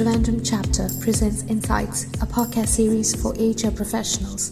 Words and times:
Trivandrum 0.00 0.40
chapter 0.42 0.88
presents 1.02 1.42
Insights, 1.42 2.04
a 2.22 2.26
podcast 2.26 2.68
series 2.68 3.14
for 3.20 3.32
HR 3.32 3.70
professionals. 3.70 4.50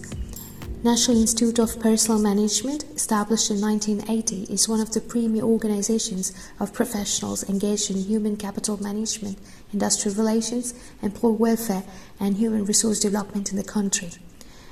National 0.85 1.23
Institute 1.23 1.59
of 1.59 1.81
Personnel 1.81 2.21
Management, 2.21 2.85
established 2.95 3.51
in 3.51 3.59
1980, 3.59 4.53
is 4.53 4.69
one 4.69 4.79
of 4.79 4.93
the 4.93 5.01
premier 5.01 5.43
organizations 5.43 6.35
of 6.61 6.75
professionals 6.75 7.49
engaged 7.49 7.91
in 7.91 7.97
human 7.97 8.37
capital 8.37 8.77
management, 8.83 9.39
industrial 9.73 10.19
relations, 10.19 10.75
employee 11.01 11.37
welfare, 11.37 11.85
and 12.21 12.37
human 12.37 12.67
resource 12.67 13.01
development 13.01 13.51
in 13.51 13.57
the 13.57 13.65
country. 13.65 14.11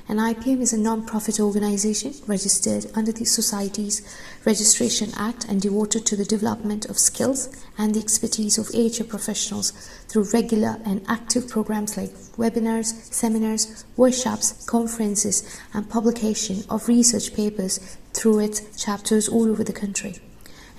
NIPM 0.09 0.61
is 0.61 0.71
a 0.71 0.77
non-profit 0.77 1.37
organization 1.37 2.13
registered 2.27 2.85
under 2.95 3.11
the 3.11 3.25
Society's 3.25 4.01
Registration 4.45 5.09
Act 5.17 5.43
and 5.49 5.61
devoted 5.61 6.05
to 6.05 6.15
the 6.15 6.23
development 6.23 6.85
of 6.85 6.97
skills 6.97 7.49
and 7.77 7.93
the 7.93 7.99
expertise 7.99 8.57
of 8.57 8.69
HR 8.69 9.03
professionals 9.03 9.71
through 10.07 10.29
regular 10.33 10.77
and 10.85 11.03
active 11.09 11.49
programs 11.49 11.97
like 11.97 12.11
webinars, 12.37 12.93
seminars, 13.13 13.83
workshops, 13.97 14.65
conferences, 14.65 15.43
and 15.73 15.89
publication 15.89 16.63
of 16.69 16.87
research 16.87 17.35
papers 17.35 17.97
through 18.13 18.39
its 18.39 18.81
chapters 18.81 19.27
all 19.27 19.49
over 19.49 19.65
the 19.65 19.73
country 19.73 20.21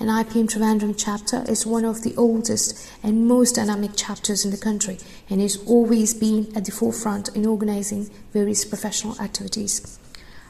NIPM 0.01 0.47
Trivandrum 0.47 0.95
chapter 0.97 1.43
is 1.49 1.67
one 1.67 1.85
of 1.85 2.03
the 2.05 2.15
oldest 2.17 2.89
and 3.03 3.27
most 3.27 3.57
dynamic 3.57 3.97
chapters 3.97 4.45
in 4.45 4.53
the 4.53 4.57
country 4.57 4.97
and 5.29 5.41
has 5.41 5.57
always 5.67 6.15
been 6.15 6.53
at 6.55 6.67
the 6.67 6.71
forefront 6.71 7.35
in 7.35 7.45
organizing 7.45 8.09
various 8.33 8.65
professional 8.65 9.21
activities. 9.21 9.99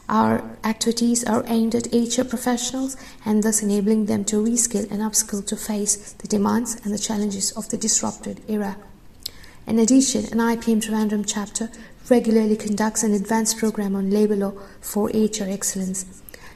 Our 0.07 0.55
activities 0.63 1.23
are 1.23 1.43
aimed 1.47 1.73
at 1.73 1.91
HR 1.91 2.25
professionals 2.25 2.95
and 3.25 3.41
thus 3.41 3.63
enabling 3.63 4.05
them 4.05 4.23
to 4.25 4.35
reskill 4.35 4.89
and 4.91 5.01
upskill 5.01 5.43
to 5.47 5.55
face 5.55 6.13
the 6.13 6.27
demands 6.27 6.75
and 6.83 6.93
the 6.93 6.99
challenges 6.99 7.51
of 7.53 7.69
the 7.69 7.77
disrupted 7.77 8.41
era. 8.47 8.77
In 9.65 9.79
addition, 9.79 10.25
NIPM 10.25 10.79
Trivandrum 10.79 11.25
chapter 11.27 11.71
regularly 12.07 12.55
conducts 12.55 13.01
an 13.01 13.13
advanced 13.13 13.57
program 13.57 13.95
on 13.95 14.11
labor 14.11 14.35
law 14.35 14.53
for 14.79 15.07
HR 15.07 15.49
excellence. 15.49 16.05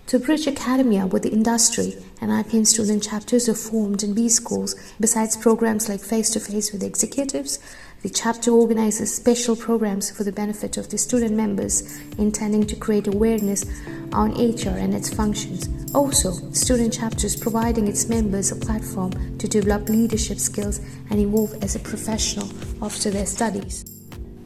To 0.08 0.20
bridge 0.20 0.48
academia 0.48 1.08
with 1.08 1.24
the 1.24 1.32
industry, 1.32 1.96
NIPM 2.22 2.68
student 2.68 3.02
chapters 3.02 3.48
are 3.48 3.56
formed 3.56 4.04
in 4.04 4.14
B 4.14 4.30
schools. 4.30 4.76
Besides 5.00 5.38
programs 5.38 5.88
like 5.90 6.02
face 6.02 6.30
to 6.32 6.40
face 6.40 6.72
with 6.72 6.84
executives, 6.84 7.58
the 8.04 8.10
chapter 8.10 8.52
organizes 8.52 9.16
special 9.16 9.56
programs 9.56 10.12
for 10.12 10.26
the 10.26 10.32
benefit 10.32 10.76
of 10.76 10.90
the 10.90 10.98
student 10.98 11.36
members, 11.36 12.00
intending 12.18 12.68
to 12.68 12.76
create 12.76 13.08
awareness 13.08 13.66
on 14.12 14.32
HR 14.32 14.78
and 14.78 14.94
its 14.94 15.12
functions. 15.12 15.70
Also, 15.96 16.32
student 16.52 16.94
chapters 16.94 17.36
providing 17.36 17.88
its 17.88 18.10
members 18.10 18.52
a 18.52 18.58
platform 18.58 19.12
to 19.38 19.48
develop 19.48 19.88
leadership 19.88 20.38
skills 20.38 20.80
and 21.10 21.20
evolve 21.22 21.56
as 21.64 21.76
a 21.76 21.80
professional 21.80 22.50
after 22.84 23.10
their 23.10 23.26
studies. 23.26 23.86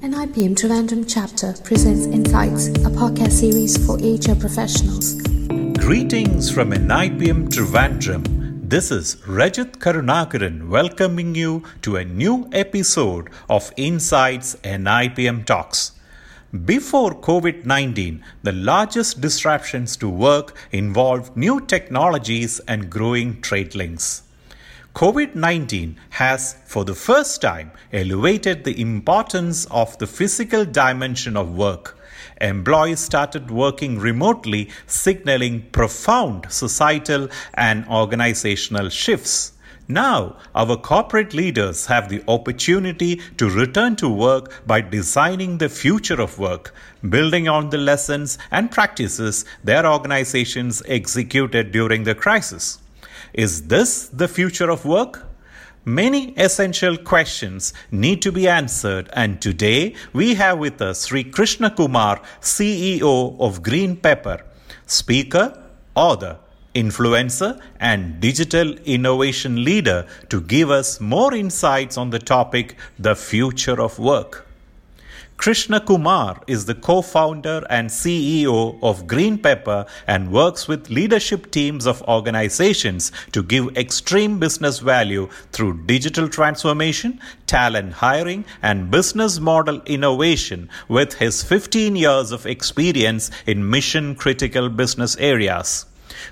NIPM 0.02 0.56
Trivandrum 0.56 1.06
chapter 1.12 1.56
presents 1.64 2.06
Insights, 2.06 2.68
a 2.68 2.92
podcast 2.92 3.32
series 3.32 3.76
for 3.86 3.98
HR 3.98 4.40
professionals. 4.40 5.37
Greetings 5.88 6.52
from 6.52 6.72
NIPM 6.72 7.48
Trivandrum. 7.48 8.26
This 8.70 8.92
is 8.92 9.16
Rajat 9.26 9.78
Karunakaran 9.78 10.68
welcoming 10.68 11.34
you 11.34 11.64
to 11.82 11.96
a 11.96 12.04
new 12.04 12.50
episode 12.52 13.30
of 13.50 13.72
Insights 13.78 14.58
NIPM 14.66 15.46
Talks. 15.46 15.94
Before 16.66 17.12
COVID 17.16 17.66
19, 17.66 18.22
the 18.44 18.52
largest 18.52 19.22
disruptions 19.22 19.96
to 19.96 20.10
work 20.10 20.58
involved 20.74 21.38
new 21.38 21.62
technologies 21.62 22.60
and 22.68 22.90
growing 22.90 23.40
trade 23.40 23.74
links. 23.74 24.24
COVID 24.94 25.36
19 25.36 25.98
has, 26.10 26.58
for 26.66 26.84
the 26.84 26.96
first 26.96 27.42
time, 27.42 27.72
elevated 27.94 28.66
the 28.66 28.82
importance 28.82 29.64
of 29.68 29.98
the 30.00 30.08
physical 30.08 30.66
dimension 30.66 31.38
of 31.38 31.56
work 31.56 31.97
employees 32.42 33.00
started 33.00 33.52
working 33.52 34.00
remotely, 34.00 34.70
signaling 34.86 35.68
profound 35.72 36.48
societal 36.50 37.30
and 37.54 37.88
organizational 37.88 38.90
shifts. 38.90 39.54
Now, 39.90 40.36
our 40.54 40.76
corporate 40.76 41.34
leaders 41.34 41.86
have 41.86 42.10
the 42.10 42.22
opportunity 42.28 43.22
to 43.38 43.50
return 43.50 43.96
to 43.98 44.10
work 44.10 44.68
by 44.68 44.82
designing 44.82 45.60
the 45.60 45.70
future 45.70 46.20
of 46.20 46.38
work, 46.38 46.74
building 47.08 47.48
on 47.48 47.70
the 47.70 47.78
lessons 47.78 48.38
and 48.52 48.70
practices 48.70 49.46
their 49.64 49.86
organizations 49.86 50.84
executed 50.88 51.72
during 51.72 52.04
the 52.04 52.16
crisis. 52.16 52.80
Is 53.34 53.68
this 53.68 54.08
the 54.08 54.28
future 54.28 54.70
of 54.70 54.84
work? 54.84 55.27
Many 55.88 56.34
essential 56.36 56.98
questions 56.98 57.74
need 57.92 58.22
to 58.24 58.32
be 58.34 58.46
answered, 58.46 59.10
and 59.14 59.42
today 59.42 59.96
we 60.12 60.36
have 60.36 60.60
with 60.60 60.82
us 60.82 61.06
Sri 61.06 61.24
Krishna 61.24 61.72
Kumar, 61.72 62.20
CEO 62.42 63.40
of 63.40 63.64
GreenPepper, 63.64 64.42
speaker, 64.86 65.58
author, 65.96 66.40
influencer, 66.76 67.58
and 67.80 68.20
digital 68.20 68.74
innovation 68.80 69.64
leader 69.64 70.06
to 70.28 70.42
give 70.42 70.70
us 70.70 71.00
more 71.00 71.34
insights 71.34 71.98
on 71.98 72.10
the 72.10 72.20
topic 72.20 72.76
the 73.00 73.16
future 73.16 73.82
of 73.82 73.98
work. 73.98 74.47
Krishna 75.38 75.80
Kumar 75.80 76.42
is 76.48 76.66
the 76.66 76.74
co 76.74 77.04
founder 77.04 77.64
and 77.70 77.90
CEO 77.92 78.80
of 78.82 79.06
GreenPepper 79.06 79.88
and 80.08 80.32
works 80.32 80.68
with 80.68 80.90
leadership 80.90 81.52
teams 81.52 81.86
of 81.86 82.02
organizations 82.04 83.12
to 83.34 83.44
give 83.44 83.78
extreme 83.78 84.40
business 84.40 84.80
value 84.80 85.30
through 85.52 85.86
digital 85.86 86.28
transformation, 86.28 87.22
talent 87.46 87.94
hiring, 87.94 88.46
and 88.64 88.90
business 88.90 89.40
model 89.40 89.80
innovation 89.86 90.70
with 90.90 91.14
his 91.14 91.44
15 91.44 91.96
years 91.96 92.32
of 92.32 92.48
experience 92.48 93.30
in 93.46 93.70
mission 93.70 94.16
critical 94.16 94.70
business 94.70 95.16
areas. 95.18 95.86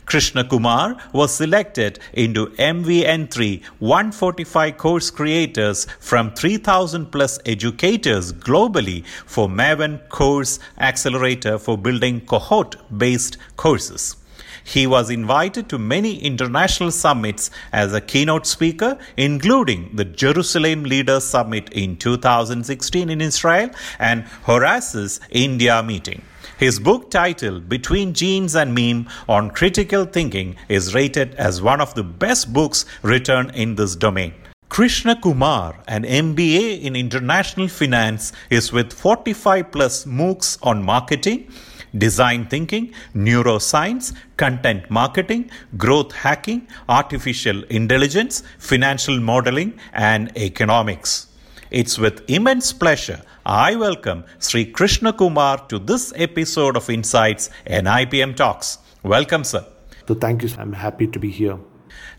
Krishna 0.06 0.44
Kumar 0.44 0.97
was 1.13 1.34
selected 1.35 2.00
into 2.13 2.47
MVN3 2.57 3.63
145 3.79 4.78
course 4.78 5.09
creators 5.09 5.85
from 6.00 6.31
3000 6.34 7.12
plus 7.12 7.40
educators 7.46 8.34
globally 8.34 9.06
for 9.25 9.47
Maven 9.47 10.07
Course 10.09 10.59
Accelerator 10.78 11.57
for 11.57 11.78
building 11.78 12.22
cohort 12.22 12.75
based 12.97 13.38
courses. 13.57 14.16
He 14.66 14.88
was 14.88 15.12
invited 15.12 15.69
to 15.69 15.78
many 15.78 16.18
international 16.24 16.90
summits 16.90 17.51
as 17.72 17.94
a 17.94 18.01
keynote 18.01 18.47
speaker, 18.47 18.97
including 19.16 19.95
the 19.95 20.06
Jerusalem 20.06 20.84
Leaders 20.84 21.24
Summit 21.24 21.69
in 21.72 21.97
2016 21.97 23.12
in 23.12 23.22
Israel 23.22 23.69
and 24.00 24.24
Horasis 24.44 25.19
India 25.29 25.84
meeting. 25.84 26.24
His 26.58 26.80
book 26.80 27.12
titled 27.12 27.68
Between 27.68 28.14
Genes 28.14 28.56
and 28.56 28.74
Meme 28.74 29.10
on 29.28 29.52
Critical 29.52 30.06
Thinking 30.06 30.56
is 30.70 30.96
rated 30.96 31.36
as 31.36 31.62
one 31.62 31.82
of 31.82 31.94
the 31.96 32.04
best 32.04 32.54
books 32.54 32.86
written 33.02 33.50
in 33.50 33.76
this 33.76 33.98
domain. 33.98 34.34
Krishna 34.70 35.20
Kumar, 35.20 35.84
an 35.86 36.04
MBA 36.04 36.82
in 36.82 36.96
International 36.96 37.68
Finance, 37.68 38.32
is 38.50 38.72
with 38.72 38.94
45 38.94 39.70
plus 39.74 40.06
MOOCs 40.06 40.58
on 40.64 40.82
marketing, 40.82 41.52
design 41.98 42.48
thinking, 42.48 42.94
neuroscience, 43.14 44.14
content 44.38 44.90
marketing, 44.90 45.52
growth 45.76 46.14
hacking, 46.14 46.68
artificial 46.88 47.64
intelligence, 47.64 48.44
financial 48.60 49.20
modeling, 49.20 49.78
and 49.92 50.32
economics. 50.38 51.28
It's 51.72 51.98
with 51.98 52.30
immense 52.30 52.72
pleasure 52.74 53.22
I 53.44 53.76
welcome 53.76 54.24
Sri 54.38 54.66
Krishna 54.66 55.12
Kumar 55.14 55.66
to 55.68 55.80
this 55.80 56.14
episode 56.16 56.78
of 56.78 56.92
Insights 56.92 57.50
NIPM 57.66 58.36
Talks. 58.36 58.78
Welcome, 59.02 59.44
sir. 59.44 59.66
So, 60.07 60.13
thank 60.13 60.44
you. 60.44 60.50
I'm 60.60 60.74
happy 60.74 61.07
to 61.07 61.19
be 61.19 61.31
here. 61.31 61.57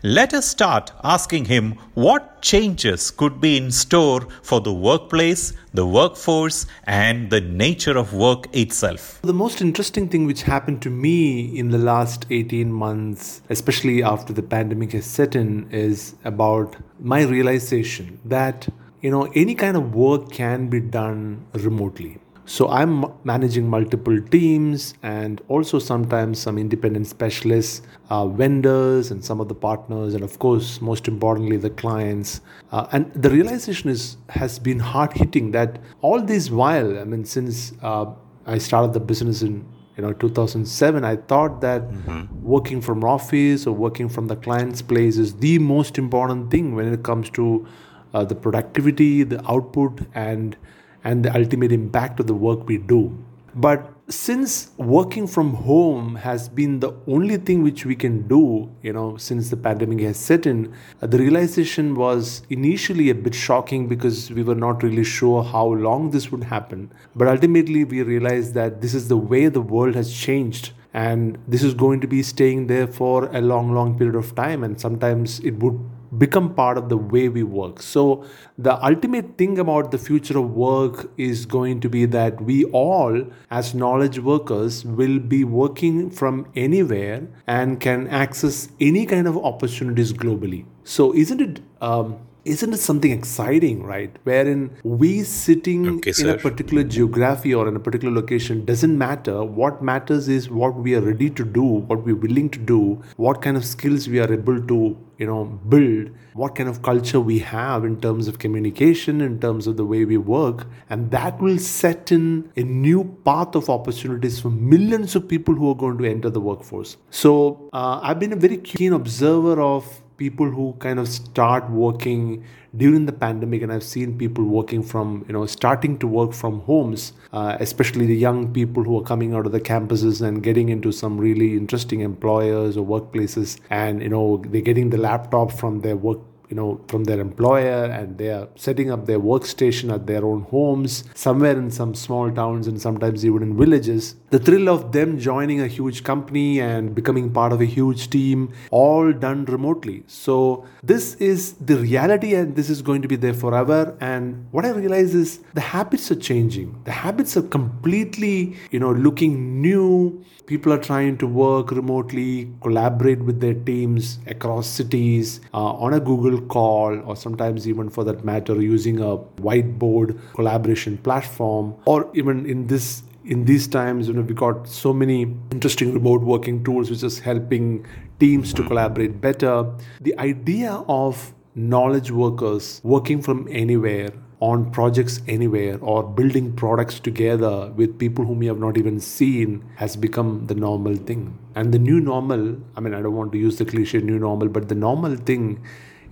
Let 0.03 0.33
us 0.33 0.45
start 0.47 0.91
asking 1.01 1.45
him 1.45 1.75
what 1.93 2.41
changes 2.41 3.09
could 3.09 3.39
be 3.39 3.55
in 3.55 3.71
store 3.71 4.27
for 4.41 4.59
the 4.59 4.73
workplace, 4.73 5.53
the 5.73 5.87
workforce, 5.87 6.65
and 6.83 7.29
the 7.29 7.39
nature 7.39 7.97
of 7.97 8.13
work 8.13 8.53
itself. 8.53 9.21
The 9.21 9.33
most 9.33 9.61
interesting 9.61 10.09
thing 10.09 10.25
which 10.25 10.43
happened 10.43 10.81
to 10.81 10.89
me 10.89 11.57
in 11.57 11.69
the 11.69 11.77
last 11.77 12.25
18 12.29 12.71
months, 12.71 13.41
especially 13.49 14.03
after 14.03 14.33
the 14.33 14.43
pandemic 14.43 14.91
has 14.91 15.05
set 15.05 15.35
in, 15.35 15.69
is 15.71 16.15
about 16.25 16.75
my 16.99 17.23
realization 17.23 18.19
that 18.25 18.67
you 19.07 19.11
know 19.11 19.25
any 19.41 19.55
kind 19.55 19.77
of 19.77 19.95
work 20.05 20.31
can 20.37 20.67
be 20.77 20.79
done 20.95 21.19
remotely 21.65 22.17
so 22.55 22.67
i'm 22.77 23.05
managing 23.29 23.69
multiple 23.69 24.19
teams 24.35 24.93
and 25.03 25.41
also 25.49 25.79
sometimes 25.79 26.39
some 26.39 26.57
independent 26.57 27.07
specialists 27.07 27.81
uh, 28.09 28.25
vendors 28.41 29.11
and 29.11 29.23
some 29.29 29.41
of 29.45 29.49
the 29.49 29.55
partners 29.55 30.13
and 30.13 30.23
of 30.23 30.37
course 30.39 30.81
most 30.81 31.07
importantly 31.13 31.57
the 31.57 31.69
clients 31.69 32.41
uh, 32.71 32.85
and 32.91 33.13
the 33.13 33.29
realization 33.29 33.89
is 33.89 34.17
has 34.29 34.59
been 34.59 34.79
hard 34.79 35.17
hitting 35.23 35.51
that 35.51 35.79
all 36.01 36.21
this 36.21 36.49
while 36.49 36.99
i 36.99 37.03
mean 37.03 37.25
since 37.25 37.73
uh, 37.81 38.05
i 38.45 38.57
started 38.57 38.93
the 38.93 39.03
business 39.11 39.41
in 39.41 39.65
you 39.97 40.03
know 40.03 40.13
2007 40.13 41.03
i 41.03 41.15
thought 41.33 41.59
that 41.59 41.81
mm-hmm. 41.89 42.23
working 42.55 42.81
from 42.81 43.03
office 43.03 43.67
or 43.67 43.73
working 43.73 44.07
from 44.07 44.27
the 44.27 44.35
client's 44.35 44.81
place 44.81 45.17
is 45.17 45.35
the 45.47 45.57
most 45.59 45.97
important 45.97 46.49
thing 46.51 46.75
when 46.75 46.93
it 46.93 47.03
comes 47.03 47.29
to 47.31 47.67
uh, 48.13 48.23
the 48.23 48.35
productivity, 48.35 49.23
the 49.23 49.43
output, 49.49 50.01
and 50.13 50.57
and 51.03 51.23
the 51.23 51.35
ultimate 51.35 51.71
impact 51.71 52.19
of 52.19 52.27
the 52.27 52.33
work 52.33 52.67
we 52.67 52.77
do. 52.77 53.17
But 53.55 53.93
since 54.09 54.69
working 54.77 55.27
from 55.27 55.53
home 55.53 56.15
has 56.15 56.47
been 56.47 56.79
the 56.79 56.93
only 57.07 57.37
thing 57.37 57.63
which 57.63 57.85
we 57.85 57.95
can 57.95 58.27
do, 58.27 58.69
you 58.81 58.93
know, 58.93 59.17
since 59.17 59.49
the 59.49 59.57
pandemic 59.57 59.99
has 60.01 60.17
set 60.17 60.45
in, 60.45 60.73
uh, 61.01 61.07
the 61.07 61.17
realization 61.17 61.95
was 61.95 62.43
initially 62.49 63.09
a 63.09 63.15
bit 63.15 63.35
shocking 63.35 63.87
because 63.87 64.31
we 64.31 64.43
were 64.43 64.55
not 64.55 64.83
really 64.83 65.03
sure 65.03 65.43
how 65.43 65.65
long 65.65 66.11
this 66.11 66.31
would 66.31 66.43
happen. 66.43 66.91
But 67.15 67.27
ultimately, 67.27 67.83
we 67.83 68.01
realized 68.03 68.53
that 68.53 68.81
this 68.81 68.93
is 68.93 69.07
the 69.07 69.17
way 69.17 69.47
the 69.47 69.61
world 69.61 69.95
has 69.95 70.13
changed 70.13 70.71
and 70.93 71.37
this 71.47 71.63
is 71.63 71.73
going 71.73 71.99
to 72.01 72.07
be 72.07 72.23
staying 72.23 72.67
there 72.67 72.87
for 72.87 73.25
a 73.35 73.41
long 73.41 73.73
long 73.73 73.97
period 73.97 74.15
of 74.15 74.33
time 74.35 74.63
and 74.63 74.79
sometimes 74.79 75.39
it 75.41 75.59
would 75.59 75.77
become 76.17 76.53
part 76.53 76.77
of 76.77 76.89
the 76.89 76.97
way 76.97 77.29
we 77.29 77.43
work. 77.43 77.81
So, 77.81 78.25
the 78.57 78.83
ultimate 78.83 79.37
thing 79.37 79.59
about 79.59 79.91
the 79.91 79.97
future 79.97 80.37
of 80.37 80.51
work 80.51 81.09
is 81.17 81.45
going 81.45 81.79
to 81.81 81.89
be 81.89 82.05
that 82.05 82.41
we 82.41 82.65
all, 82.65 83.23
as 83.51 83.73
knowledge 83.73 84.19
workers, 84.19 84.85
will 84.85 85.19
be 85.19 85.43
working 85.43 86.09
from 86.09 86.47
anywhere 86.55 87.27
and 87.45 87.79
can 87.79 88.07
access 88.07 88.69
any 88.79 89.05
kind 89.05 89.27
of 89.27 89.37
opportunities 89.37 90.13
globally. 90.13 90.65
So, 90.83 91.13
isn't 91.13 91.41
it? 91.41 91.61
Um, 91.81 92.26
isn't 92.47 92.73
it 92.73 92.79
something 92.79 93.11
exciting, 93.11 93.83
right? 93.83 94.15
Wherein 94.23 94.71
we 94.83 95.23
sitting 95.23 95.87
okay, 95.97 96.13
in 96.19 96.29
a 96.29 96.37
particular 96.37 96.83
geography 96.83 97.53
or 97.53 97.67
in 97.67 97.75
a 97.75 97.79
particular 97.79 98.13
location 98.13 98.65
doesn't 98.65 98.97
matter. 98.97 99.43
What 99.43 99.81
matters 99.81 100.29
is 100.29 100.49
what 100.49 100.75
we 100.75 100.95
are 100.95 101.01
ready 101.01 101.29
to 101.31 101.43
do, 101.43 101.63
what 101.63 102.05
we're 102.05 102.15
willing 102.15 102.49
to 102.51 102.59
do, 102.59 103.01
what 103.17 103.41
kind 103.41 103.57
of 103.57 103.65
skills 103.65 104.07
we 104.07 104.19
are 104.19 104.31
able 104.31 104.61
to, 104.67 104.97
you 105.17 105.27
know, 105.27 105.45
build, 105.45 106.09
what 106.33 106.55
kind 106.55 106.69
of 106.69 106.81
culture 106.81 107.19
we 107.19 107.39
have 107.39 107.83
in 107.83 107.99
terms 107.99 108.27
of 108.27 108.39
communication, 108.39 109.21
in 109.21 109.39
terms 109.39 109.67
of 109.67 109.77
the 109.77 109.85
way 109.85 110.05
we 110.05 110.17
work, 110.17 110.67
and 110.89 111.11
that 111.11 111.39
will 111.41 111.57
set 111.57 112.11
in 112.11 112.49
a 112.55 112.63
new 112.63 113.03
path 113.25 113.55
of 113.55 113.69
opportunities 113.69 114.39
for 114.39 114.49
millions 114.49 115.15
of 115.15 115.27
people 115.27 115.55
who 115.55 115.69
are 115.69 115.75
going 115.75 115.97
to 115.97 116.05
enter 116.05 116.29
the 116.29 116.39
workforce. 116.39 116.97
So 117.09 117.69
uh, 117.73 117.99
I've 118.01 118.19
been 118.19 118.33
a 118.33 118.37
very 118.47 118.57
keen 118.57 118.93
observer 118.93 119.61
of 119.61 120.01
people 120.17 120.49
who 120.49 120.73
kind 120.79 120.99
of 120.99 121.07
start 121.07 121.69
working 121.69 122.43
during 122.75 123.05
the 123.05 123.11
pandemic 123.11 123.61
and 123.61 123.71
i've 123.71 123.83
seen 123.83 124.17
people 124.17 124.43
working 124.43 124.83
from 124.83 125.23
you 125.27 125.33
know 125.33 125.45
starting 125.45 125.97
to 125.97 126.07
work 126.07 126.33
from 126.33 126.59
homes 126.61 127.13
uh, 127.33 127.57
especially 127.59 128.05
the 128.05 128.15
young 128.15 128.51
people 128.53 128.83
who 128.83 128.97
are 128.99 129.03
coming 129.03 129.33
out 129.33 129.45
of 129.45 129.51
the 129.51 129.61
campuses 129.61 130.21
and 130.21 130.43
getting 130.43 130.69
into 130.69 130.91
some 130.91 131.17
really 131.17 131.53
interesting 131.55 132.01
employers 132.01 132.77
or 132.77 132.85
workplaces 132.85 133.59
and 133.69 134.01
you 134.01 134.09
know 134.09 134.41
they're 134.47 134.61
getting 134.61 134.89
the 134.89 134.97
laptop 134.97 135.51
from 135.51 135.81
their 135.81 135.95
work 135.95 136.19
you 136.49 136.55
know 136.55 136.79
from 136.87 137.03
their 137.03 137.19
employer 137.19 137.85
and 137.85 138.17
they 138.17 138.29
are 138.29 138.47
setting 138.55 138.91
up 138.91 139.05
their 139.05 139.19
workstation 139.19 139.93
at 139.93 140.07
their 140.07 140.23
own 140.25 140.41
homes. 140.43 141.03
Somewhere 141.13 141.57
in 141.57 141.69
some 141.71 141.93
small 141.93 142.31
towns 142.31 142.67
and 142.67 142.81
sometimes 142.81 143.25
even 143.25 143.43
in 143.43 143.57
villages 143.57 144.15
the 144.29 144.39
thrill 144.39 144.67
of 144.67 144.91
them 144.91 145.17
joining 145.17 145.61
a 145.61 145.67
huge 145.67 146.03
company 146.03 146.59
and 146.59 146.93
becoming 146.93 147.31
part 147.31 147.53
of 147.53 147.61
a 147.61 147.65
huge 147.65 148.09
team 148.09 148.53
all 148.71 149.13
done 149.13 149.45
remotely. 149.45 150.03
So 150.07 150.65
this 150.83 151.15
is 151.15 151.53
the 151.53 151.77
reality 151.77 152.35
and 152.35 152.55
this 152.55 152.69
is 152.69 152.81
going 152.81 153.01
to 153.03 153.07
be 153.07 153.15
there 153.15 153.33
forever. 153.33 153.95
And 154.01 154.45
what 154.51 154.65
i 154.65 154.69
realize 154.69 155.15
is 155.15 155.39
the 155.53 155.61
habits 155.61 156.11
are 156.11 156.15
changing. 156.15 156.81
The 156.83 156.91
habits 156.91 157.37
are 157.37 157.43
completely 157.43 158.57
you 158.71 158.79
know 158.79 158.91
looking 158.91 159.61
new. 159.61 160.23
People 160.45 160.71
are 160.73 160.77
trying 160.79 161.17
to 161.19 161.27
work 161.27 161.71
remotely 161.71 162.51
collaborate 162.61 163.19
with 163.19 163.39
their 163.39 163.53
teams 163.53 164.19
across 164.27 164.67
cities 164.67 165.41
uh, 165.53 165.57
on 165.57 165.93
a 165.93 165.99
google 165.99 166.39
call 166.41 166.97
or 167.01 167.15
sometimes 167.17 167.67
even 167.67 167.89
for 167.89 168.05
that 168.05 168.23
matter 168.23 168.61
using 168.61 168.99
a 168.99 169.17
whiteboard 169.41 170.17
collaboration 170.35 170.97
platform 170.99 171.75
or 171.85 172.09
even 172.13 172.45
in 172.45 172.67
this 172.67 173.03
in 173.35 173.45
these 173.45 173.67
times 173.67 174.07
you 174.07 174.13
know 174.13 174.21
we 174.21 174.33
got 174.33 174.67
so 174.67 174.93
many 174.93 175.21
interesting 175.51 175.93
remote 175.93 176.21
working 176.21 176.63
tools 176.63 176.89
which 176.89 177.03
is 177.03 177.19
helping 177.19 177.85
teams 178.19 178.53
to 178.53 178.63
collaborate 178.63 179.19
better 179.21 179.53
the 180.01 180.17
idea 180.17 180.71
of 180.87 181.33
knowledge 181.55 182.11
workers 182.11 182.79
working 182.83 183.21
from 183.21 183.47
anywhere 183.49 184.09
on 184.39 184.69
projects 184.71 185.19
anywhere 185.27 185.79
or 185.81 186.03
building 186.03 186.55
products 186.55 186.99
together 186.99 187.71
with 187.71 187.97
people 187.97 188.23
whom 188.23 188.43
you 188.43 188.49
have 188.49 188.59
not 188.59 188.77
even 188.77 188.99
seen 188.99 189.63
has 189.75 189.95
become 189.95 190.45
the 190.45 190.53
normal 190.53 190.95
thing. 190.95 191.35
And 191.55 191.73
the 191.73 191.79
new 191.79 191.99
normal, 191.99 192.55
I 192.75 192.79
mean, 192.81 192.93
I 192.93 193.01
don't 193.01 193.15
want 193.15 193.31
to 193.31 193.39
use 193.39 193.57
the 193.57 193.65
cliche 193.65 193.99
new 193.99 194.19
normal, 194.19 194.47
but 194.47 194.69
the 194.69 194.75
normal 194.75 195.15
thing 195.15 195.63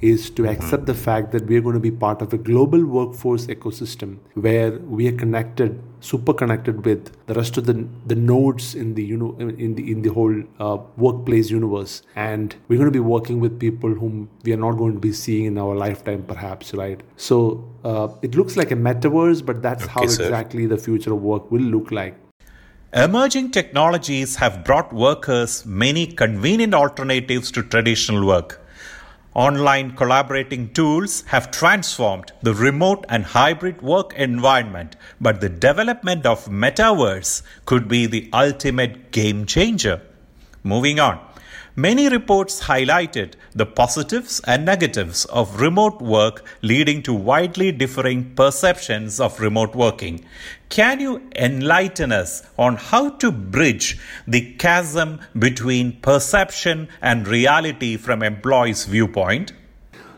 is 0.01 0.30
to 0.31 0.47
accept 0.47 0.86
the 0.86 0.94
fact 0.94 1.31
that 1.31 1.45
we 1.45 1.56
are 1.57 1.62
going 1.62 1.74
to 1.74 1.80
be 1.80 1.92
part 1.92 2.21
of 2.21 2.33
a 2.33 2.38
global 2.38 2.86
workforce 2.86 3.47
ecosystem 3.47 4.18
where 4.33 4.80
we 4.80 5.07
are 5.07 5.18
connected, 5.18 5.81
super 6.00 6.33
connected 6.33 6.86
with 6.86 7.12
the 7.27 7.33
rest 7.33 7.57
of 7.57 7.65
the, 7.65 7.88
the 8.06 8.15
nodes 8.15 8.75
in 8.75 8.94
the 8.95 9.03
you 9.03 9.18
know 9.18 9.36
in 9.38 9.75
the 9.75 9.92
in 9.92 10.01
the 10.01 10.09
whole 10.09 10.44
uh, 10.59 10.77
workplace 10.97 11.50
universe, 11.50 12.01
and 12.15 12.56
we're 12.68 12.77
going 12.77 12.92
to 12.92 12.92
be 12.92 13.00
working 13.00 13.39
with 13.39 13.59
people 13.59 13.94
whom 13.94 14.30
we 14.44 14.53
are 14.53 14.57
not 14.57 14.74
going 14.74 14.94
to 14.94 15.00
be 15.00 15.13
seeing 15.13 15.45
in 15.45 15.57
our 15.57 15.75
lifetime, 15.75 16.24
perhaps, 16.24 16.74
right? 16.74 17.01
So 17.15 17.68
uh, 17.83 18.09
it 18.21 18.36
looks 18.36 18.57
like 18.57 18.71
a 18.71 18.75
metaverse, 18.75 19.45
but 19.45 19.62
that's 19.62 19.83
okay, 19.83 19.92
how 19.92 20.03
exactly 20.03 20.63
sir. 20.63 20.69
the 20.69 20.77
future 20.77 21.13
of 21.13 21.21
work 21.21 21.51
will 21.51 21.62
look 21.62 21.92
like. 21.92 22.15
Emerging 22.94 23.51
technologies 23.51 24.38
have 24.38 24.63
brought 24.63 24.94
workers 24.94 25.65
many 25.65 26.07
convenient 26.07 26.74
alternatives 26.74 27.51
to 27.51 27.62
traditional 27.62 28.25
work. 28.25 28.64
Online 29.35 29.91
collaborating 29.91 30.71
tools 30.71 31.23
have 31.27 31.51
transformed 31.51 32.31
the 32.41 32.53
remote 32.53 33.05
and 33.09 33.25
hybrid 33.25 33.81
work 33.81 34.13
environment, 34.13 34.95
but 35.19 35.41
the 35.41 35.49
development 35.49 36.25
of 36.25 36.45
metaverse 36.45 37.41
could 37.65 37.89
be 37.89 38.05
the 38.05 38.29
ultimate 38.31 39.11
game 39.11 39.45
changer. 39.45 40.01
Moving 40.63 41.01
on. 41.01 41.19
Many 41.77 42.07
reports 42.07 42.62
highlighted 42.68 43.33
the 43.54 43.66
positives 43.66 44.39
and 44.48 44.63
negatives 44.63 45.25
of 45.25 45.60
remote 45.60 46.01
work, 46.01 46.45
leading 46.62 47.04
to 47.04 47.13
widely 47.13 47.74
differing 47.74 48.33
perceptions 48.33 49.19
of 49.19 49.42
remote 49.42 49.75
working. 49.75 50.24
Can 50.69 51.01
you 51.01 51.22
enlighten 51.36 52.13
us 52.13 52.44
on 52.57 52.77
how 52.77 53.10
to 53.18 53.30
bridge 53.30 54.00
the 54.25 54.54
chasm 54.54 55.19
between 55.38 56.00
perception 56.00 56.88
and 57.02 57.28
reality 57.28 57.97
from 57.97 58.23
employees' 58.23 58.85
viewpoint? 58.85 59.52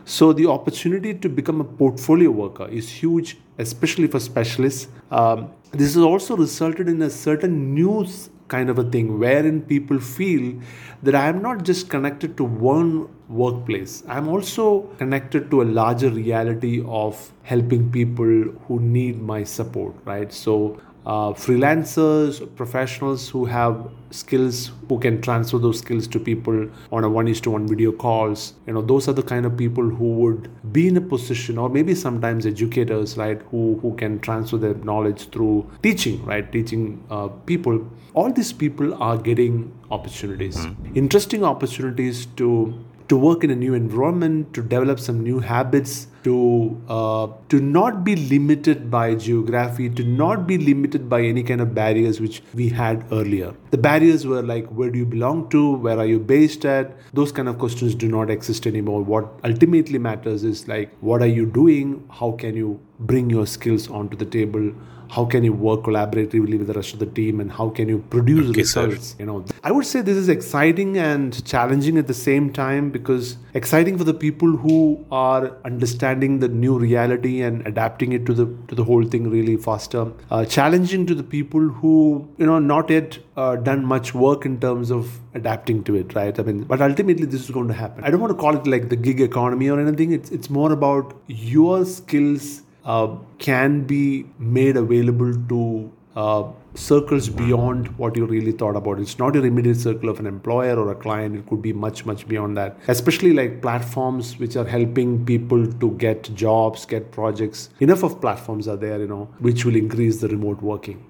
So, 0.04 0.32
the 0.32 0.46
opportunity 0.46 1.12
to 1.12 1.28
become 1.28 1.60
a 1.60 1.64
portfolio 1.64 2.30
worker 2.30 2.68
is 2.68 2.88
huge, 2.88 3.36
especially 3.58 4.06
for 4.06 4.20
specialists. 4.20 4.88
Um, 5.10 5.50
this 5.72 5.94
has 5.94 6.02
also 6.02 6.36
resulted 6.36 6.88
in 6.88 7.02
a 7.02 7.10
certain 7.10 7.74
news 7.74 8.30
kind 8.48 8.70
of 8.70 8.78
a 8.78 8.84
thing 8.84 9.18
wherein 9.18 9.60
people 9.62 10.00
feel 10.00 10.58
that 11.02 11.14
I 11.14 11.28
am 11.28 11.42
not 11.42 11.64
just 11.64 11.88
connected 11.90 12.36
to 12.38 12.44
one 12.44 13.08
workplace, 13.28 14.02
I'm 14.08 14.28
also 14.28 14.80
connected 14.98 15.50
to 15.50 15.62
a 15.62 15.64
larger 15.64 16.10
reality 16.10 16.82
of 16.86 17.32
helping 17.42 17.90
people 17.92 18.24
who 18.66 18.80
need 18.80 19.20
my 19.20 19.44
support, 19.44 19.94
right? 20.04 20.32
So 20.32 20.80
uh, 21.08 21.32
freelancers, 21.32 22.38
professionals 22.54 23.30
who 23.30 23.46
have 23.46 23.90
skills 24.10 24.72
who 24.88 24.98
can 24.98 25.20
transfer 25.22 25.58
those 25.58 25.78
skills 25.78 26.06
to 26.06 26.20
people 26.20 26.68
on 26.92 27.02
a 27.04 27.08
one 27.08 27.26
is 27.28 27.40
to 27.40 27.50
one 27.50 27.66
video 27.66 27.90
calls. 27.92 28.52
You 28.66 28.74
know, 28.74 28.82
those 28.82 29.08
are 29.08 29.14
the 29.14 29.22
kind 29.22 29.46
of 29.46 29.56
people 29.56 29.88
who 29.88 30.12
would 30.16 30.50
be 30.72 30.86
in 30.88 30.98
a 30.98 31.00
position, 31.00 31.56
or 31.56 31.70
maybe 31.70 31.94
sometimes 31.94 32.44
educators, 32.44 33.16
right, 33.16 33.40
who 33.50 33.78
who 33.80 33.94
can 33.96 34.20
transfer 34.20 34.58
their 34.58 34.74
knowledge 34.74 35.30
through 35.30 35.70
teaching, 35.82 36.22
right, 36.26 36.52
teaching 36.52 37.02
uh, 37.10 37.28
people. 37.52 37.80
All 38.12 38.30
these 38.30 38.52
people 38.52 38.94
are 39.02 39.16
getting 39.16 39.72
opportunities, 39.90 40.58
mm-hmm. 40.58 40.96
interesting 40.96 41.42
opportunities 41.42 42.26
to 42.36 42.74
to 43.08 43.16
work 43.16 43.42
in 43.42 43.50
a 43.50 43.56
new 43.56 43.74
environment, 43.74 44.52
to 44.54 44.62
develop 44.62 45.00
some 45.00 45.22
new 45.22 45.38
habits, 45.40 46.08
to 46.24 46.80
uh, 46.88 47.28
to 47.48 47.60
not 47.60 48.04
be 48.04 48.16
limited 48.16 48.90
by 48.90 49.14
geography, 49.14 49.88
to 49.88 50.04
not 50.04 50.46
be 50.46 50.58
limited 50.58 51.08
by 51.08 51.22
any 51.22 51.42
kind 51.42 51.60
of 51.60 51.74
barriers 51.74 52.20
which 52.20 52.42
we 52.54 52.68
had 52.68 53.04
earlier. 53.12 53.54
The 53.70 53.78
barriers 53.78 54.26
were 54.26 54.42
like 54.42 54.66
where 54.66 54.90
do 54.90 54.98
you 54.98 55.06
belong 55.06 55.48
to, 55.50 55.76
where 55.76 55.98
are 55.98 56.06
you 56.06 56.18
based 56.18 56.66
at? 56.66 56.96
Those 57.14 57.32
kind 57.32 57.48
of 57.48 57.58
questions 57.58 57.94
do 57.94 58.08
not 58.08 58.30
exist 58.30 58.66
anymore. 58.66 59.02
What 59.02 59.32
ultimately 59.44 59.98
matters 59.98 60.44
is 60.44 60.68
like 60.68 60.94
what 61.00 61.22
are 61.22 61.32
you 61.40 61.46
doing? 61.46 62.04
How 62.20 62.32
can 62.32 62.56
you 62.56 62.80
bring 63.00 63.30
your 63.30 63.46
skills 63.46 63.88
onto 63.88 64.16
the 64.16 64.26
table? 64.26 64.72
How 65.10 65.24
can 65.24 65.44
you 65.44 65.52
work 65.52 65.82
collaboratively 65.82 66.58
with 66.58 66.66
the 66.66 66.74
rest 66.74 66.92
of 66.92 66.98
the 66.98 67.06
team 67.06 67.40
and 67.40 67.50
how 67.50 67.68
can 67.70 67.88
you 67.88 67.98
produce 68.10 68.50
Okay, 68.50 68.60
results 68.60 69.16
you 69.18 69.26
know? 69.26 69.44
I 69.64 69.72
would 69.72 69.86
say 69.86 70.02
this 70.02 70.16
is 70.16 70.28
exciting 70.28 70.98
and 70.98 71.44
challenging 71.44 71.96
at 71.98 72.06
the 72.06 72.14
same 72.14 72.52
time 72.52 72.90
because 72.90 73.36
exciting 73.54 73.96
for 73.96 74.04
the 74.04 74.14
people 74.14 74.56
who 74.56 75.04
are 75.10 75.56
understanding 75.64 76.38
the 76.40 76.48
new 76.48 76.78
reality 76.78 77.40
and 77.42 77.66
adapting 77.66 78.12
it 78.12 78.26
to 78.26 78.34
the 78.34 78.46
to 78.68 78.74
the 78.74 78.84
whole 78.84 79.04
thing 79.04 79.30
really 79.30 79.56
faster. 79.56 80.12
Uh, 80.30 80.44
challenging 80.44 81.06
to 81.06 81.14
the 81.14 81.22
people 81.22 81.68
who 81.80 82.28
you 82.36 82.46
know 82.46 82.58
not 82.58 82.90
yet 82.90 83.18
uh, 83.36 83.56
done 83.56 83.84
much 83.84 84.14
work 84.14 84.44
in 84.44 84.60
terms 84.60 84.90
of 84.90 85.18
adapting 85.34 85.82
to 85.84 85.94
it 85.94 86.14
right? 86.14 86.38
I 86.38 86.42
mean 86.42 86.64
but 86.64 86.82
ultimately 86.82 87.26
this 87.26 87.42
is 87.42 87.50
going 87.50 87.68
to 87.68 87.74
happen. 87.74 88.04
I 88.04 88.10
don't 88.10 88.20
want 88.20 88.32
to 88.32 88.38
call 88.38 88.56
it 88.56 88.66
like 88.66 88.88
the 88.88 88.96
gig 88.96 89.20
economy 89.20 89.68
or 89.70 89.80
anything. 89.80 90.12
It's 90.12 90.30
it's 90.30 90.50
more 90.50 90.72
about 90.72 91.14
your 91.26 91.84
skills 91.84 92.62
uh, 92.88 93.16
can 93.38 93.82
be 93.84 94.26
made 94.38 94.76
available 94.76 95.32
to 95.48 95.92
uh, 96.16 96.50
circles 96.74 97.28
beyond 97.28 97.88
what 97.98 98.16
you 98.16 98.24
really 98.26 98.50
thought 98.50 98.76
about. 98.76 98.98
It's 98.98 99.18
not 99.18 99.34
your 99.34 99.44
immediate 99.46 99.76
circle 99.76 100.08
of 100.08 100.18
an 100.18 100.26
employer 100.26 100.76
or 100.76 100.90
a 100.90 100.94
client. 100.94 101.36
It 101.36 101.46
could 101.46 101.60
be 101.62 101.72
much, 101.72 102.06
much 102.06 102.26
beyond 102.26 102.56
that. 102.56 102.78
Especially 102.88 103.32
like 103.32 103.60
platforms 103.62 104.38
which 104.38 104.56
are 104.56 104.64
helping 104.64 105.24
people 105.24 105.66
to 105.66 105.90
get 105.92 106.34
jobs, 106.34 106.86
get 106.86 107.12
projects. 107.12 107.70
Enough 107.80 108.02
of 108.02 108.20
platforms 108.20 108.66
are 108.66 108.76
there, 108.76 108.98
you 108.98 109.06
know, 109.06 109.28
which 109.38 109.64
will 109.64 109.76
increase 109.76 110.20
the 110.20 110.28
remote 110.28 110.62
working. 110.62 111.04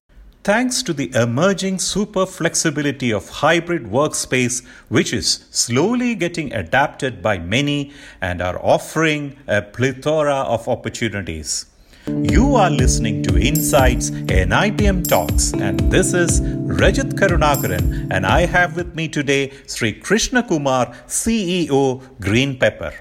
Thanks 0.45 0.83
to 0.85 0.95
the 0.95 1.11
emerging 1.15 1.79
super 1.79 2.25
flexibility 2.25 3.13
of 3.13 3.29
hybrid 3.29 3.85
workspace, 3.85 4.65
which 4.89 5.13
is 5.13 5.45
slowly 5.51 6.15
getting 6.15 6.53
adapted 6.53 7.23
by 7.23 7.39
many 7.39 7.93
and 8.21 8.41
are 8.41 8.59
offering 8.65 9.37
a 9.47 9.61
plethora 9.61 10.37
of 10.37 10.67
opportunities. 10.67 11.67
You 12.09 12.55
are 12.55 12.71
listening 12.71 13.23
to 13.25 13.39
Insights 13.39 14.11
NIPM 14.11 15.07
Talks, 15.07 15.53
and 15.53 15.79
this 15.91 16.15
is 16.15 16.41
Rajat 16.41 17.13
Karunakaran, 17.13 18.09
and 18.11 18.25
I 18.25 18.47
have 18.47 18.77
with 18.77 18.95
me 18.95 19.09
today 19.09 19.53
Sri 19.67 19.93
Krishna 19.93 20.43
Kumar, 20.43 20.87
CEO, 21.07 22.01
GreenPepper. 22.19 22.95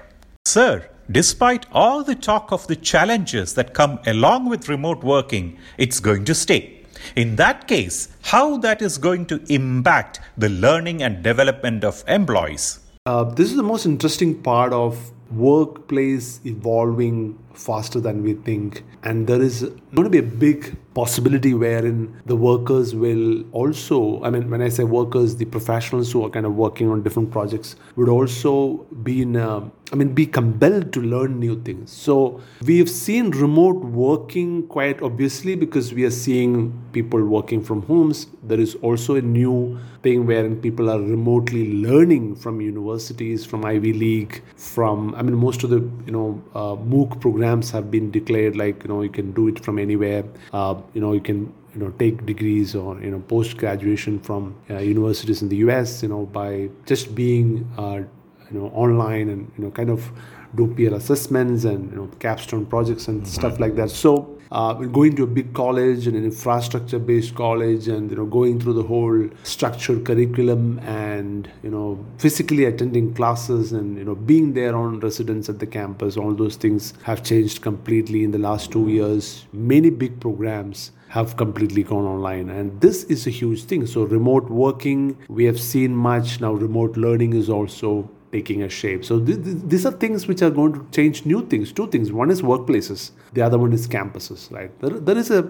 Sir, 0.44 0.90
despite 1.10 1.64
all 1.72 2.04
the 2.04 2.14
talk 2.14 2.52
of 2.52 2.66
the 2.66 2.76
challenges 2.76 3.54
that 3.54 3.72
come 3.72 3.98
along 4.06 4.50
with 4.50 4.68
remote 4.68 5.02
working, 5.02 5.56
it's 5.78 6.00
going 6.00 6.26
to 6.26 6.34
stay. 6.34 6.84
In 7.16 7.36
that 7.36 7.66
case, 7.66 8.08
how 8.24 8.58
that 8.58 8.82
is 8.82 8.98
going 8.98 9.24
to 9.26 9.42
impact 9.48 10.20
the 10.36 10.50
learning 10.50 11.02
and 11.02 11.22
development 11.22 11.82
of 11.82 12.04
employees? 12.06 12.80
Uh, 13.06 13.24
this 13.24 13.48
is 13.48 13.56
the 13.56 13.62
most 13.62 13.86
interesting 13.86 14.42
part 14.42 14.74
of 14.74 15.12
workplace 15.30 16.40
evolving 16.44 17.38
faster 17.52 18.00
than 18.00 18.22
we 18.22 18.34
think. 18.34 18.84
And 19.02 19.26
there 19.26 19.42
is 19.42 19.62
going 19.94 20.04
to 20.04 20.10
be 20.10 20.18
a 20.18 20.22
big 20.22 20.76
possibility 20.94 21.54
wherein 21.54 21.98
the 22.26 22.34
workers 22.34 22.92
will 23.02 23.44
also 23.52 23.98
i 24.24 24.30
mean 24.30 24.50
when 24.50 24.60
i 24.60 24.68
say 24.68 24.82
workers 24.82 25.36
the 25.36 25.44
professionals 25.56 26.10
who 26.10 26.24
are 26.24 26.30
kind 26.36 26.44
of 26.44 26.54
working 26.56 26.90
on 26.94 27.04
different 27.04 27.30
projects 27.30 27.76
would 27.94 28.08
also 28.08 28.84
be 29.08 29.22
in 29.22 29.36
a, 29.36 29.70
i 29.92 29.96
mean 29.96 30.12
be 30.12 30.26
compelled 30.26 30.92
to 30.92 31.00
learn 31.00 31.38
new 31.40 31.60
things. 31.62 31.90
So 31.90 32.40
we 32.64 32.78
have 32.78 32.90
seen 32.90 33.30
remote 33.30 33.76
working 33.76 34.66
quite 34.68 35.00
obviously 35.02 35.54
because 35.54 35.94
we 35.94 36.04
are 36.04 36.10
seeing 36.10 36.72
people 36.92 37.24
working 37.24 37.62
from 37.62 37.82
homes. 37.82 38.26
There 38.42 38.60
is 38.60 38.74
also 38.76 39.16
a 39.16 39.22
new 39.22 39.78
thing 40.02 40.26
wherein 40.26 40.56
people 40.60 40.90
are 40.90 41.00
remotely 41.00 41.64
learning 41.82 42.36
from 42.36 42.60
universities 42.60 43.44
from 43.44 43.64
ivy 43.64 43.92
league 43.92 44.42
from 44.56 45.12
i 45.16 45.22
mean 45.22 45.34
most 45.34 45.64
of 45.64 45.70
the 45.70 45.80
you 46.06 46.12
know 46.16 46.40
uh, 46.54 46.76
mooc 46.92 47.20
programs 47.20 47.70
have 47.70 47.90
been 47.90 48.10
declared 48.10 48.54
like 48.56 48.84
you 48.84 48.88
know 48.88 49.00
you 49.02 49.10
can 49.10 49.32
do 49.32 49.48
it 49.48 49.64
from 49.64 49.78
anywhere. 49.78 50.24
Uh, 50.52 50.74
you 50.94 51.00
know 51.00 51.12
you 51.12 51.20
can 51.20 51.52
you 51.74 51.80
know 51.80 51.90
take 51.98 52.24
degrees 52.26 52.74
or 52.74 53.00
you 53.00 53.10
know 53.10 53.20
post 53.20 53.56
graduation 53.56 54.18
from 54.18 54.54
uh, 54.70 54.78
universities 54.78 55.42
in 55.42 55.48
the 55.48 55.56
us 55.56 56.02
you 56.02 56.08
know 56.08 56.24
by 56.26 56.68
just 56.86 57.14
being 57.14 57.68
uh, 57.76 58.00
you 58.50 58.58
know 58.58 58.66
online 58.74 59.28
and 59.28 59.50
you 59.56 59.64
know 59.64 59.70
kind 59.70 59.90
of 59.90 60.10
do 60.54 60.66
peer 60.74 60.94
assessments 60.94 61.64
and 61.64 61.90
you 61.90 61.96
know 61.96 62.06
capstone 62.18 62.64
projects 62.66 63.08
and 63.08 63.26
stuff 63.26 63.60
like 63.60 63.74
that. 63.76 63.90
So 63.90 64.38
uh, 64.50 64.72
going 64.72 65.14
to 65.16 65.24
a 65.24 65.26
big 65.26 65.52
college 65.52 66.06
and 66.06 66.16
an 66.16 66.24
infrastructure 66.24 66.98
based 66.98 67.34
college 67.34 67.88
and 67.88 68.10
you 68.10 68.16
know 68.16 68.24
going 68.24 68.58
through 68.60 68.72
the 68.72 68.82
whole 68.82 69.28
structured 69.42 70.04
curriculum 70.04 70.78
and 70.80 71.50
you 71.62 71.70
know 71.70 72.02
physically 72.18 72.64
attending 72.64 73.12
classes 73.14 73.72
and 73.72 73.98
you 73.98 74.04
know 74.04 74.14
being 74.14 74.54
there 74.54 74.74
on 74.74 75.00
residence 75.00 75.48
at 75.48 75.58
the 75.58 75.66
campus 75.66 76.16
all 76.16 76.32
those 76.32 76.56
things 76.56 76.94
have 77.02 77.22
changed 77.22 77.60
completely 77.60 78.24
in 78.24 78.30
the 78.30 78.38
last 78.38 78.72
two 78.72 78.88
years. 78.88 79.46
Many 79.52 79.90
big 79.90 80.18
programs 80.20 80.92
have 81.08 81.36
completely 81.36 81.82
gone 81.82 82.04
online 82.04 82.50
and 82.50 82.80
this 82.80 83.04
is 83.04 83.26
a 83.26 83.30
huge 83.30 83.64
thing. 83.64 83.86
So 83.86 84.04
remote 84.04 84.50
working 84.50 85.16
we 85.28 85.44
have 85.44 85.60
seen 85.60 85.94
much. 85.94 86.40
Now 86.40 86.52
remote 86.52 86.96
learning 86.96 87.34
is 87.34 87.50
also 87.50 88.10
taking 88.32 88.62
a 88.62 88.68
shape. 88.68 89.04
So 89.04 89.18
th- 89.18 89.42
th- 89.42 89.56
these 89.64 89.86
are 89.86 89.92
things 89.92 90.26
which 90.26 90.42
are 90.42 90.50
going 90.50 90.72
to 90.74 90.86
change 90.92 91.24
new 91.24 91.46
things. 91.46 91.72
Two 91.72 91.88
things. 91.88 92.12
One 92.12 92.30
is 92.30 92.42
workplaces. 92.42 93.10
The 93.32 93.42
other 93.42 93.58
one 93.58 93.72
is 93.72 93.86
campuses. 93.88 94.50
Right. 94.50 94.78
There, 94.80 94.90
there 94.90 95.18
is 95.18 95.30
a 95.30 95.48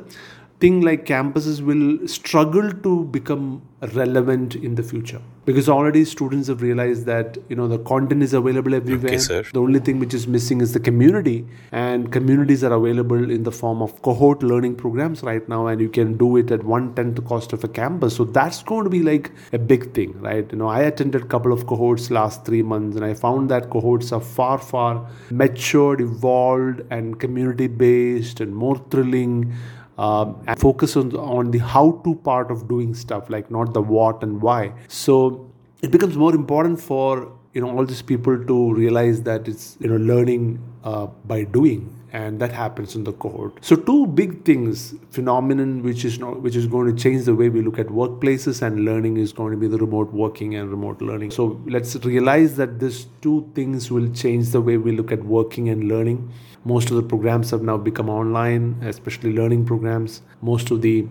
thing 0.61 0.81
like 0.81 1.07
campuses 1.07 1.61
will 1.61 2.07
struggle 2.09 2.73
to 2.73 3.05
become 3.05 3.63
relevant 3.95 4.57
in 4.57 4.75
the 4.75 4.83
future. 4.83 5.21
Because 5.45 5.69
already 5.69 6.05
students 6.05 6.49
have 6.49 6.61
realized 6.61 7.07
that 7.07 7.39
you 7.49 7.57
know 7.57 7.69
the 7.69 7.79
content 7.79 8.23
is 8.23 8.35
available 8.35 8.75
everywhere. 8.75 9.15
Okay, 9.15 9.49
the 9.53 9.61
only 9.61 9.79
thing 9.79 9.99
which 9.99 10.13
is 10.13 10.27
missing 10.27 10.61
is 10.61 10.73
the 10.73 10.81
community. 10.81 11.47
And 11.73 12.13
communities 12.13 12.65
are 12.65 12.73
available 12.73 13.31
in 13.31 13.45
the 13.45 13.53
form 13.53 13.81
of 13.81 14.03
cohort 14.03 14.43
learning 14.43 14.75
programs 14.77 15.23
right 15.23 15.49
now 15.49 15.69
and 15.69 15.81
you 15.81 15.89
can 15.89 16.17
do 16.19 16.37
it 16.37 16.51
at 16.51 16.65
one 16.65 16.95
tenth 16.95 17.17
the 17.17 17.23
cost 17.23 17.53
of 17.53 17.65
a 17.65 17.69
campus. 17.69 18.17
So 18.17 18.25
that's 18.25 18.63
going 18.63 18.85
to 18.85 18.91
be 18.91 19.03
like 19.03 19.31
a 19.53 19.59
big 19.59 19.93
thing 19.95 20.21
right? 20.21 20.47
You 20.51 20.59
know 20.59 20.69
i 20.69 20.81
attended 20.81 21.23
a 21.23 21.27
couple 21.27 21.53
of 21.53 21.67
cohorts 21.67 22.11
last 22.11 22.45
three 22.45 22.63
months 22.63 22.97
and 22.97 23.05
i 23.05 23.15
found 23.15 23.51
that 23.51 23.71
cohorts 23.71 24.13
are 24.13 24.21
far 24.21 24.59
far 24.59 25.09
matured 25.31 26.01
evolved 26.01 26.83
and 26.91 27.19
community 27.21 27.67
based 27.67 28.41
and 28.41 28.55
more 28.55 28.77
thrilling 28.91 29.53
um, 29.99 30.43
and 30.47 30.59
focus 30.59 30.97
on, 30.97 31.15
on 31.17 31.51
the 31.51 31.59
how 31.59 32.01
to 32.05 32.15
part 32.15 32.51
of 32.51 32.69
doing 32.69 32.95
stuff 32.95 33.29
like 33.29 33.51
not 33.51 33.75
the 33.75 33.83
what 33.83 34.23
and 34.23 34.41
why. 34.41 34.73
So 34.87 35.51
it 35.83 35.91
becomes 35.91 36.17
more 36.17 36.35
important 36.35 36.81
for 36.81 37.33
you 37.53 37.61
know 37.61 37.77
all 37.77 37.85
these 37.85 38.03
people 38.03 38.45
to 38.45 38.75
realize 38.75 39.23
that 39.23 39.49
it's 39.49 39.77
you 39.81 39.89
know 39.89 39.97
learning 39.97 40.63
uh, 40.85 41.07
by 41.27 41.45
doing 41.45 41.98
and 42.13 42.41
that 42.41 42.53
happens 42.53 42.95
in 42.95 43.05
the 43.05 43.13
cohort 43.13 43.59
so 43.61 43.77
two 43.77 44.07
big 44.07 44.45
things 44.45 44.95
phenomenon 45.11 45.83
which 45.83 46.05
is 46.05 46.19
not 46.19 46.41
which 46.41 46.57
is 46.57 46.67
going 46.67 46.95
to 46.95 47.03
change 47.03 47.25
the 47.25 47.35
way 47.35 47.49
we 47.49 47.61
look 47.61 47.79
at 47.79 47.89
workplaces 47.89 48.63
and 48.63 48.85
learning 48.85 49.17
is 49.17 49.33
going 49.33 49.53
to 49.53 49.57
be 49.57 49.69
the 49.69 49.79
remote 49.79 50.13
working 50.13 50.55
and 50.55 50.71
remote 50.71 51.01
learning. 51.01 51.31
So 51.31 51.61
let's 51.67 51.97
realize 51.97 52.57
that 52.57 52.79
these 52.81 53.07
two 53.21 53.51
things 53.55 53.91
will 53.91 54.09
change 54.13 54.51
the 54.51 54.61
way 54.61 54.77
we 54.77 54.93
look 54.93 55.13
at 55.13 55.25
working 55.25 55.69
and 55.69 55.89
learning. 55.89 56.33
Most 56.65 56.91
of 56.91 56.97
the 56.97 57.03
programs 57.03 57.51
have 57.51 57.63
now 57.63 57.77
become 57.77 58.09
online 58.09 58.77
especially 58.83 59.33
learning 59.33 59.67
programs. 59.67 60.23
Most 60.43 60.71
of 60.71 60.83
the 60.83 61.07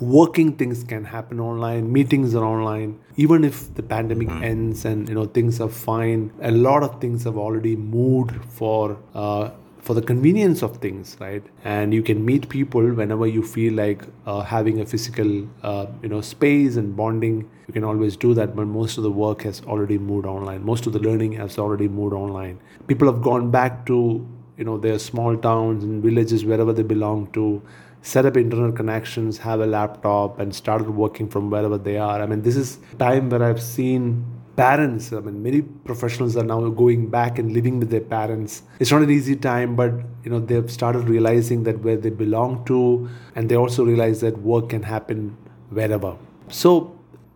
working 0.00 0.52
things 0.56 0.84
can 0.84 1.04
happen 1.04 1.40
online 1.40 1.92
meetings 1.92 2.34
are 2.34 2.44
online. 2.44 2.98
Even 3.16 3.44
if 3.44 3.74
the 3.74 3.82
pandemic 3.82 4.30
ends 4.30 4.84
and 4.84 5.08
you 5.08 5.14
know 5.14 5.24
things 5.24 5.60
are 5.60 5.68
fine 5.68 6.32
a 6.40 6.50
lot 6.50 6.82
of 6.82 7.00
things 7.00 7.24
have 7.24 7.36
already 7.36 7.74
moved 7.76 8.36
for 8.44 8.96
uh, 9.14 9.50
for 9.82 9.94
the 9.94 10.02
convenience 10.02 10.62
of 10.62 10.76
things 10.78 11.16
right? 11.20 11.42
And 11.64 11.92
you 11.94 12.02
can 12.02 12.24
meet 12.24 12.48
people 12.48 12.82
whenever 12.92 13.26
you 13.26 13.42
feel 13.42 13.74
like 13.74 14.02
uh, 14.26 14.40
having 14.42 14.80
a 14.80 14.86
physical 14.86 15.48
uh, 15.62 15.86
you 16.02 16.08
know 16.08 16.20
space 16.20 16.76
and 16.76 16.96
bonding. 16.96 17.48
You 17.66 17.72
can 17.72 17.84
always 17.84 18.16
do 18.16 18.34
that 18.34 18.56
but 18.56 18.66
most 18.66 18.98
of 18.98 19.04
the 19.04 19.10
work 19.10 19.42
has 19.42 19.60
already 19.62 19.98
moved 19.98 20.26
online. 20.26 20.64
Most 20.64 20.86
of 20.86 20.92
the 20.92 20.98
learning 20.98 21.32
has 21.32 21.58
already 21.58 21.88
moved 21.88 22.14
online. 22.14 22.58
People 22.86 23.12
have 23.12 23.22
gone 23.22 23.50
back 23.50 23.86
to 23.86 24.26
you 24.56 24.64
know 24.64 24.76
their 24.78 24.98
small 24.98 25.36
towns 25.36 25.84
and 25.84 26.02
villages 26.02 26.44
wherever 26.44 26.72
they 26.72 26.82
belong 26.82 27.30
to 27.32 27.62
set 28.02 28.24
up 28.24 28.36
internet 28.36 28.74
connections 28.76 29.38
have 29.38 29.60
a 29.60 29.66
laptop 29.66 30.38
and 30.38 30.54
started 30.54 30.88
working 30.90 31.28
from 31.28 31.50
wherever 31.50 31.78
they 31.78 31.96
are. 31.96 32.20
I 32.20 32.26
mean 32.26 32.42
this 32.42 32.56
is 32.56 32.78
time 32.98 33.30
where 33.30 33.42
i've 33.42 33.62
seen 33.62 34.24
parents 34.60 35.12
i 35.18 35.20
mean 35.26 35.36
many 35.42 35.60
professionals 35.88 36.36
are 36.40 36.46
now 36.52 36.58
going 36.82 37.02
back 37.16 37.38
and 37.38 37.52
living 37.52 37.78
with 37.78 37.90
their 37.90 38.06
parents. 38.12 38.62
It's 38.78 38.90
not 38.90 39.02
an 39.02 39.10
easy 39.10 39.36
time 39.36 39.76
but 39.76 39.92
you 40.24 40.30
know 40.30 40.40
they've 40.40 40.70
started 40.70 41.08
realizing 41.08 41.62
that 41.64 41.78
where 41.80 41.96
they 41.96 42.10
belong 42.10 42.64
to 42.66 43.08
and 43.34 43.48
they 43.48 43.56
also 43.56 43.84
realize 43.84 44.20
that 44.20 44.38
work 44.38 44.70
can 44.70 44.82
happen 44.82 45.36
wherever. 45.70 46.16
So 46.48 46.72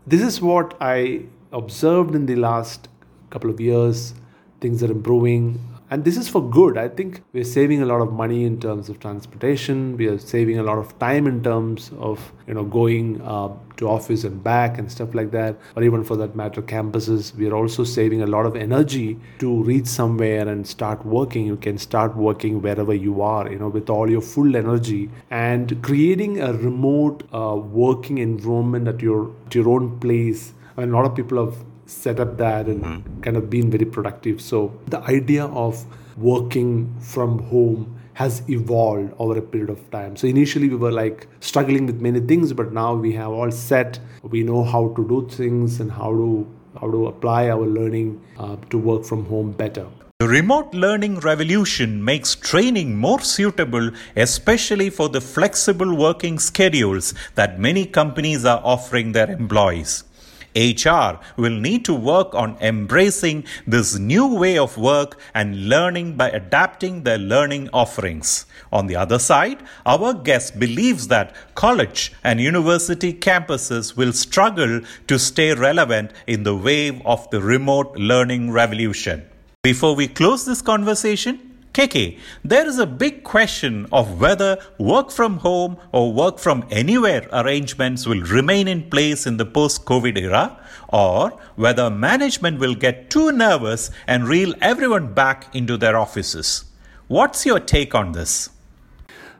this 0.06 0.22
is 0.22 0.40
what 0.40 0.76
i 0.80 1.22
observed 1.52 2.14
in 2.14 2.26
the 2.26 2.36
last 2.36 2.88
couple 3.30 3.50
of 3.50 3.60
years. 3.60 4.14
Things 4.60 4.82
are 4.82 4.90
improving 4.90 5.60
and 5.90 6.04
this 6.04 6.16
is 6.16 6.28
for 6.28 6.42
good. 6.48 6.78
I 6.78 6.88
think 6.88 7.22
we're 7.32 7.44
saving 7.44 7.82
a 7.82 7.86
lot 7.86 8.00
of 8.00 8.12
money 8.12 8.44
in 8.44 8.58
terms 8.58 8.88
of 8.88 9.00
transportation. 9.00 9.96
We 9.96 10.06
are 10.06 10.18
saving 10.18 10.58
a 10.58 10.62
lot 10.62 10.78
of 10.78 10.98
time 10.98 11.26
in 11.26 11.42
terms 11.42 11.90
of 11.98 12.32
you 12.46 12.54
know 12.54 12.64
going 12.64 13.20
uh, 13.20 13.50
to 13.76 13.88
office 13.88 14.24
and 14.24 14.42
back 14.42 14.78
and 14.78 14.90
stuff 14.90 15.14
like 15.14 15.30
that. 15.32 15.56
Or 15.76 15.82
even 15.82 16.02
for 16.02 16.16
that 16.16 16.34
matter 16.34 16.62
campuses. 16.62 17.34
We 17.34 17.48
are 17.48 17.54
also 17.54 17.84
saving 17.84 18.22
a 18.22 18.26
lot 18.26 18.46
of 18.46 18.56
energy 18.56 19.20
to 19.40 19.62
reach 19.62 19.86
somewhere 19.86 20.48
and 20.48 20.66
start 20.66 21.04
working. 21.04 21.46
You 21.46 21.56
can 21.56 21.76
start 21.76 22.16
working 22.16 22.62
wherever 22.62 22.94
you 22.94 23.20
are 23.20 23.50
you 23.50 23.58
know 23.58 23.68
with 23.68 23.90
all 23.90 24.10
your 24.10 24.22
full 24.22 24.56
energy 24.56 25.10
and 25.30 25.82
creating 25.82 26.40
a 26.40 26.52
remote 26.52 27.24
uh, 27.32 27.56
working 27.56 28.18
environment 28.18 28.88
at 28.88 29.00
your 29.00 29.30
at 29.46 29.54
your 29.54 29.68
own 29.68 29.98
place. 30.00 30.54
I 30.76 30.80
mean, 30.80 30.90
a 30.90 30.96
lot 30.96 31.04
of 31.04 31.14
people 31.14 31.44
have 31.44 31.56
set 31.86 32.20
up 32.20 32.36
that 32.38 32.66
and 32.66 32.82
mm-hmm. 32.82 33.20
kind 33.20 33.36
of 33.36 33.50
been 33.50 33.70
very 33.70 33.84
productive. 33.84 34.40
So 34.40 34.78
the 34.86 35.00
idea 35.00 35.46
of 35.46 35.84
working 36.16 36.94
from 37.00 37.38
home 37.44 38.00
has 38.14 38.42
evolved 38.48 39.12
over 39.18 39.38
a 39.38 39.42
period 39.42 39.70
of 39.70 39.90
time. 39.90 40.16
So 40.16 40.26
initially 40.26 40.68
we 40.68 40.76
were 40.76 40.92
like 40.92 41.26
struggling 41.40 41.86
with 41.86 42.00
many 42.00 42.20
things, 42.20 42.52
but 42.52 42.72
now 42.72 42.94
we 42.94 43.12
have 43.12 43.30
all 43.30 43.50
set. 43.50 43.98
We 44.22 44.42
know 44.42 44.62
how 44.62 44.94
to 44.94 45.08
do 45.08 45.28
things 45.28 45.80
and 45.80 45.90
how 45.90 46.12
to 46.12 46.46
how 46.80 46.90
to 46.90 47.06
apply 47.06 47.50
our 47.50 47.66
learning 47.66 48.20
uh, 48.36 48.56
to 48.70 48.78
work 48.78 49.04
from 49.04 49.24
home 49.26 49.52
better. 49.52 49.86
The 50.20 50.28
remote 50.28 50.74
learning 50.74 51.20
revolution 51.20 52.04
makes 52.04 52.34
training 52.34 52.96
more 52.96 53.20
suitable, 53.20 53.90
especially 54.16 54.90
for 54.90 55.08
the 55.08 55.20
flexible 55.20 55.94
working 55.94 56.38
schedules 56.38 57.14
that 57.34 57.58
many 57.60 57.84
companies 57.84 58.44
are 58.44 58.60
offering 58.64 59.12
their 59.12 59.30
employees. 59.30 60.04
HR 60.54 61.18
will 61.36 61.58
need 61.58 61.84
to 61.84 61.94
work 61.94 62.34
on 62.34 62.56
embracing 62.60 63.44
this 63.66 63.98
new 63.98 64.26
way 64.34 64.56
of 64.58 64.78
work 64.78 65.18
and 65.34 65.68
learning 65.68 66.16
by 66.16 66.30
adapting 66.30 67.02
their 67.02 67.18
learning 67.18 67.68
offerings. 67.72 68.46
On 68.72 68.86
the 68.86 68.96
other 68.96 69.18
side, 69.18 69.62
our 69.86 70.14
guest 70.14 70.58
believes 70.58 71.08
that 71.08 71.34
college 71.54 72.12
and 72.22 72.40
university 72.40 73.12
campuses 73.12 73.96
will 73.96 74.12
struggle 74.12 74.80
to 75.06 75.18
stay 75.18 75.54
relevant 75.54 76.12
in 76.26 76.42
the 76.42 76.56
wave 76.56 77.00
of 77.04 77.28
the 77.30 77.40
remote 77.40 77.96
learning 77.96 78.50
revolution. 78.50 79.24
Before 79.62 79.94
we 79.94 80.08
close 80.08 80.44
this 80.44 80.60
conversation, 80.60 81.53
KK, 81.74 82.20
there 82.44 82.68
is 82.68 82.78
a 82.78 82.86
big 82.86 83.24
question 83.24 83.86
of 83.90 84.20
whether 84.20 84.58
work 84.78 85.10
from 85.10 85.38
home 85.38 85.76
or 85.90 86.12
work 86.12 86.38
from 86.38 86.64
anywhere 86.70 87.28
arrangements 87.32 88.06
will 88.06 88.20
remain 88.20 88.68
in 88.68 88.88
place 88.88 89.26
in 89.26 89.38
the 89.38 89.44
post 89.44 89.84
COVID 89.84 90.16
era, 90.16 90.56
or 90.90 91.30
whether 91.56 91.90
management 91.90 92.60
will 92.60 92.76
get 92.76 93.10
too 93.10 93.32
nervous 93.32 93.90
and 94.06 94.28
reel 94.28 94.54
everyone 94.60 95.14
back 95.14 95.52
into 95.52 95.76
their 95.76 95.96
offices. 95.96 96.64
What's 97.08 97.44
your 97.44 97.58
take 97.58 97.92
on 97.92 98.12
this? 98.12 98.50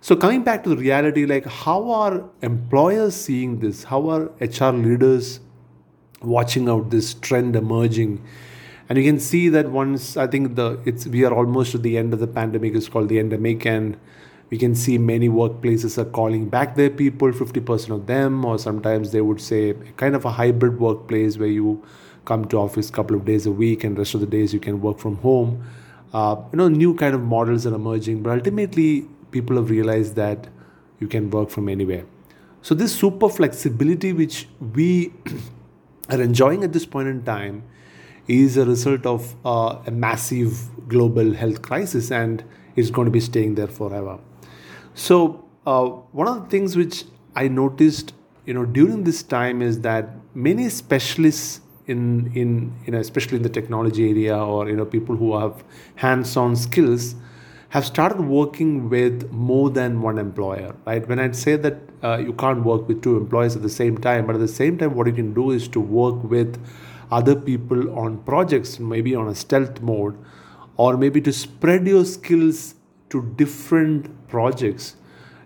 So, 0.00 0.16
coming 0.16 0.42
back 0.42 0.64
to 0.64 0.70
the 0.70 0.76
reality, 0.76 1.26
like 1.26 1.46
how 1.46 1.88
are 1.88 2.28
employers 2.42 3.14
seeing 3.14 3.60
this? 3.60 3.84
How 3.84 4.10
are 4.10 4.24
HR 4.40 4.74
leaders 4.74 5.38
watching 6.20 6.68
out 6.68 6.90
this 6.90 7.14
trend 7.14 7.54
emerging? 7.54 8.24
And 8.88 8.98
you 8.98 9.04
can 9.04 9.18
see 9.18 9.48
that 9.48 9.70
once 9.70 10.16
i 10.16 10.26
think 10.26 10.56
the 10.56 10.78
it's 10.84 11.06
we 11.06 11.24
are 11.24 11.32
almost 11.32 11.74
at 11.74 11.82
the 11.82 11.96
end 11.96 12.12
of 12.12 12.20
the 12.20 12.26
pandemic 12.26 12.74
it's 12.74 12.88
called 12.88 13.08
the 13.08 13.18
endemic 13.18 13.64
and 13.66 13.96
we 14.50 14.58
can 14.58 14.74
see 14.74 14.98
many 14.98 15.28
workplaces 15.28 15.96
are 15.98 16.04
calling 16.04 16.48
back 16.48 16.74
their 16.76 16.90
people 16.90 17.32
50% 17.32 17.90
of 17.90 18.06
them 18.06 18.44
or 18.44 18.58
sometimes 18.58 19.10
they 19.12 19.20
would 19.20 19.40
say 19.40 19.74
kind 19.96 20.14
of 20.14 20.24
a 20.24 20.30
hybrid 20.30 20.78
workplace 20.78 21.38
where 21.38 21.48
you 21.48 21.82
come 22.24 22.44
to 22.46 22.58
office 22.58 22.88
a 22.88 22.92
couple 22.92 23.16
of 23.16 23.24
days 23.24 23.46
a 23.46 23.52
week 23.52 23.84
and 23.84 23.98
rest 23.98 24.14
of 24.14 24.20
the 24.20 24.26
days 24.26 24.54
you 24.54 24.60
can 24.60 24.80
work 24.80 24.98
from 24.98 25.16
home. 25.16 25.64
Uh, 26.12 26.36
you 26.52 26.58
know 26.58 26.68
new 26.68 26.94
kind 26.94 27.14
of 27.14 27.22
models 27.22 27.66
are 27.66 27.74
emerging 27.74 28.22
but 28.22 28.30
ultimately 28.30 29.08
people 29.30 29.56
have 29.56 29.70
realized 29.70 30.14
that 30.14 30.46
you 31.00 31.08
can 31.08 31.30
work 31.30 31.50
from 31.50 31.68
anywhere. 31.68 32.04
So 32.62 32.74
this 32.74 32.94
super 32.94 33.28
flexibility 33.28 34.12
which 34.12 34.46
we 34.74 35.12
are 36.10 36.20
enjoying 36.20 36.62
at 36.64 36.72
this 36.72 36.86
point 36.86 37.08
in 37.08 37.24
time 37.24 37.64
is 38.28 38.56
a 38.56 38.64
result 38.64 39.06
of 39.06 39.34
uh, 39.44 39.78
a 39.86 39.90
massive 39.90 40.88
global 40.88 41.34
health 41.34 41.62
crisis 41.62 42.10
and 42.10 42.44
is 42.76 42.90
going 42.90 43.06
to 43.06 43.10
be 43.10 43.20
staying 43.20 43.54
there 43.54 43.66
forever. 43.66 44.18
So, 44.94 45.44
uh, 45.66 45.84
one 46.12 46.28
of 46.28 46.42
the 46.42 46.48
things 46.48 46.76
which 46.76 47.04
I 47.34 47.48
noticed, 47.48 48.12
you 48.46 48.54
know, 48.54 48.64
during 48.64 49.04
this 49.04 49.22
time 49.22 49.62
is 49.62 49.80
that 49.80 50.10
many 50.34 50.68
specialists 50.68 51.60
in 51.86 52.32
in 52.34 52.72
you 52.86 52.92
know, 52.92 52.98
especially 52.98 53.36
in 53.36 53.42
the 53.42 53.48
technology 53.48 54.08
area 54.08 54.36
or 54.36 54.68
you 54.68 54.76
know, 54.76 54.84
people 54.84 55.16
who 55.16 55.36
have 55.38 55.64
hands-on 55.96 56.56
skills 56.56 57.14
have 57.74 57.84
started 57.84 58.20
working 58.20 58.88
with 58.88 59.30
more 59.32 59.68
than 59.68 60.00
one 60.00 60.16
employer 60.16 60.72
right 60.86 61.08
when 61.08 61.18
i 61.18 61.28
say 61.32 61.56
that 61.56 61.76
uh, 62.04 62.18
you 62.18 62.32
can't 62.42 62.62
work 62.64 62.86
with 62.86 63.02
two 63.02 63.16
employers 63.16 63.56
at 63.56 63.62
the 63.62 63.74
same 63.76 63.98
time 63.98 64.28
but 64.28 64.36
at 64.36 64.40
the 64.40 64.54
same 64.56 64.78
time 64.78 64.94
what 64.94 65.08
you 65.08 65.12
can 65.12 65.34
do 65.34 65.50
is 65.50 65.66
to 65.66 65.80
work 65.80 66.22
with 66.34 66.60
other 67.18 67.36
people 67.36 67.98
on 67.98 68.18
projects, 68.24 68.78
maybe 68.78 69.14
on 69.14 69.28
a 69.28 69.34
stealth 69.34 69.80
mode, 69.80 70.18
or 70.76 70.96
maybe 70.96 71.20
to 71.20 71.32
spread 71.32 71.86
your 71.86 72.04
skills 72.04 72.74
to 73.10 73.22
different 73.36 74.10
projects 74.28 74.96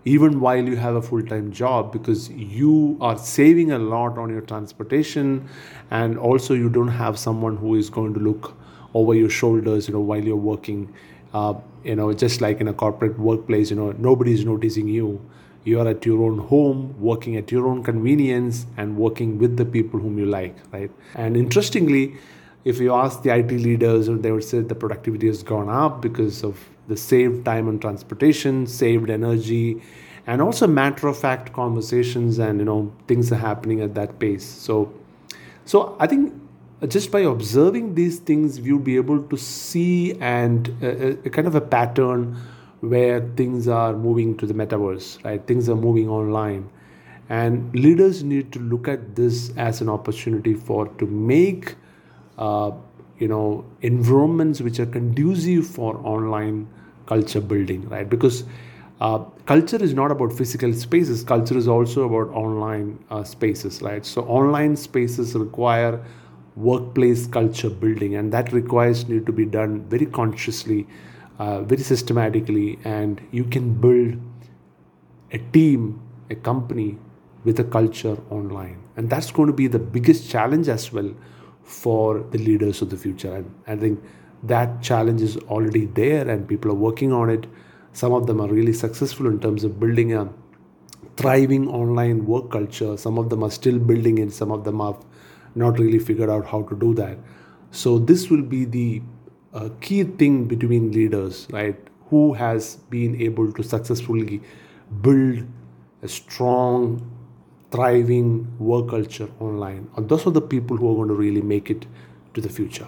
even 0.04 0.40
while 0.40 0.64
you 0.72 0.76
have 0.76 0.94
a 0.94 1.02
full 1.02 1.22
time 1.30 1.52
job 1.52 1.92
because 1.92 2.28
you 2.30 2.96
are 3.00 3.18
saving 3.18 3.72
a 3.72 3.78
lot 3.78 4.18
on 4.18 4.30
your 4.30 4.40
transportation 4.40 5.48
and 5.90 6.18
also 6.18 6.54
you 6.54 6.70
don't 6.70 6.94
have 7.00 7.18
someone 7.18 7.56
who 7.56 7.74
is 7.74 7.90
going 7.90 8.14
to 8.14 8.20
look 8.20 8.56
over 8.94 9.14
your 9.14 9.28
shoulders 9.28 9.88
you 9.88 9.94
know 9.94 10.00
while 10.00 10.24
you're 10.24 10.36
working 10.36 10.92
uh, 11.34 11.54
you 11.84 11.96
know 11.96 12.12
just 12.12 12.40
like 12.40 12.60
in 12.60 12.68
a 12.68 12.72
corporate 12.72 13.18
workplace 13.18 13.70
you 13.70 13.76
know 13.76 13.90
nobody 13.92 14.32
is 14.32 14.44
noticing 14.44 14.88
you 14.88 15.20
you 15.68 15.80
are 15.80 15.88
at 15.88 16.06
your 16.06 16.22
own 16.22 16.38
home, 16.38 16.94
working 16.98 17.36
at 17.36 17.52
your 17.52 17.66
own 17.68 17.82
convenience, 17.82 18.66
and 18.76 18.96
working 18.96 19.38
with 19.38 19.56
the 19.56 19.64
people 19.64 20.00
whom 20.00 20.18
you 20.18 20.26
like, 20.26 20.56
right? 20.72 20.90
And 21.14 21.36
interestingly, 21.36 22.16
if 22.64 22.80
you 22.80 22.94
ask 22.94 23.22
the 23.22 23.30
IT 23.34 23.50
leaders, 23.50 24.08
they 24.08 24.32
would 24.32 24.44
say 24.44 24.60
the 24.60 24.74
productivity 24.74 25.26
has 25.26 25.42
gone 25.42 25.68
up 25.68 26.00
because 26.00 26.42
of 26.42 26.58
the 26.88 26.96
saved 26.96 27.44
time 27.44 27.68
on 27.68 27.78
transportation, 27.78 28.66
saved 28.66 29.10
energy, 29.10 29.80
and 30.26 30.42
also 30.42 30.66
matter 30.66 31.08
of 31.08 31.18
fact 31.18 31.52
conversations 31.52 32.38
and 32.38 32.58
you 32.58 32.64
know 32.64 32.92
things 33.06 33.32
are 33.32 33.36
happening 33.36 33.80
at 33.80 33.94
that 33.94 34.18
pace. 34.18 34.44
So, 34.44 34.92
so 35.64 35.96
I 35.98 36.06
think 36.06 36.34
just 36.88 37.10
by 37.10 37.20
observing 37.20 37.94
these 37.94 38.18
things, 38.18 38.58
you'll 38.58 38.78
be 38.78 38.96
able 38.96 39.22
to 39.22 39.36
see 39.36 40.14
and 40.20 40.68
a, 40.82 41.18
a 41.26 41.30
kind 41.30 41.48
of 41.48 41.54
a 41.54 41.60
pattern 41.60 42.36
where 42.80 43.20
things 43.36 43.68
are 43.68 43.92
moving 43.94 44.36
to 44.36 44.46
the 44.46 44.54
metaverse, 44.54 45.22
right? 45.24 45.44
Things 45.46 45.68
are 45.68 45.76
moving 45.76 46.08
online. 46.08 46.68
And 47.28 47.74
leaders 47.74 48.22
need 48.22 48.52
to 48.52 48.58
look 48.58 48.88
at 48.88 49.16
this 49.16 49.50
as 49.56 49.80
an 49.80 49.88
opportunity 49.88 50.54
for 50.54 50.88
to 50.98 51.06
make 51.06 51.74
uh, 52.38 52.70
you 53.18 53.28
know 53.28 53.64
environments 53.82 54.60
which 54.60 54.78
are 54.78 54.86
conducive 54.86 55.66
for 55.66 55.96
online 56.04 56.68
culture 57.06 57.40
building, 57.40 57.88
right? 57.88 58.08
Because 58.08 58.44
uh, 59.00 59.18
culture 59.46 59.82
is 59.82 59.94
not 59.94 60.10
about 60.10 60.32
physical 60.32 60.72
spaces. 60.72 61.22
Culture 61.22 61.56
is 61.56 61.68
also 61.68 62.04
about 62.04 62.34
online 62.34 62.98
uh, 63.10 63.24
spaces, 63.24 63.82
right? 63.82 64.04
So 64.06 64.22
online 64.22 64.76
spaces 64.76 65.34
require 65.34 66.02
workplace 66.56 67.26
culture 67.26 67.70
building, 67.70 68.14
and 68.14 68.32
that 68.32 68.52
requires 68.52 69.08
need 69.08 69.26
to 69.26 69.32
be 69.32 69.44
done 69.44 69.82
very 69.88 70.06
consciously 70.06 70.86
uh, 71.38 71.62
very 71.62 71.82
systematically 71.82 72.78
and 72.84 73.20
you 73.30 73.44
can 73.44 73.74
build 73.74 74.20
a 75.32 75.38
team 75.38 76.00
a 76.30 76.34
company 76.34 76.98
with 77.44 77.58
a 77.60 77.64
culture 77.64 78.16
online. 78.30 78.82
And 78.96 79.08
that's 79.08 79.30
going 79.30 79.46
to 79.46 79.52
be 79.52 79.66
the 79.66 79.78
biggest 79.78 80.28
challenge 80.28 80.68
as 80.68 80.92
well 80.92 81.14
for 81.62 82.20
the 82.30 82.38
leaders 82.38 82.82
of 82.82 82.90
the 82.90 82.96
future. 82.96 83.34
And 83.34 83.54
i 83.66 83.76
think 83.76 84.02
that 84.42 84.82
challenge 84.82 85.22
is 85.22 85.36
already 85.54 85.86
there 85.86 86.28
and 86.28 86.46
people 86.48 86.70
are 86.70 86.80
working 86.88 87.12
on 87.12 87.30
it. 87.30 87.46
Some 87.92 88.12
of 88.12 88.26
them 88.26 88.40
are 88.40 88.48
really 88.48 88.72
successful 88.72 89.26
in 89.26 89.40
terms 89.40 89.64
of 89.64 89.80
building 89.80 90.14
a 90.14 90.28
thriving 91.16 91.68
online 91.68 92.26
work 92.26 92.50
culture. 92.50 92.96
Some 92.96 93.18
of 93.18 93.30
them 93.30 93.42
are 93.42 93.50
still 93.50 93.78
building 93.78 94.18
it. 94.18 94.32
Some 94.32 94.52
of 94.52 94.64
them 94.64 94.80
have 94.80 95.04
not 95.54 95.78
really 95.78 95.98
figured 95.98 96.30
out 96.30 96.46
how 96.46 96.62
to 96.62 96.76
do 96.76 96.94
that. 96.94 97.18
So 97.70 97.98
this 97.98 98.30
will 98.30 98.42
be 98.42 98.64
the 98.64 99.02
a 99.52 99.70
key 99.80 100.04
thing 100.04 100.44
between 100.44 100.92
leaders, 100.92 101.46
right? 101.50 101.76
Who 102.10 102.34
has 102.34 102.76
been 102.90 103.20
able 103.20 103.52
to 103.52 103.62
successfully 103.62 104.40
build 105.02 105.46
a 106.02 106.08
strong, 106.08 107.10
thriving 107.70 108.56
work 108.58 108.88
culture 108.90 109.28
online. 109.40 109.90
And 109.96 110.08
those 110.08 110.26
are 110.26 110.30
the 110.30 110.40
people 110.40 110.76
who 110.76 110.90
are 110.90 110.94
going 110.94 111.08
to 111.08 111.14
really 111.14 111.42
make 111.42 111.70
it 111.70 111.86
to 112.34 112.40
the 112.40 112.48
future. 112.48 112.86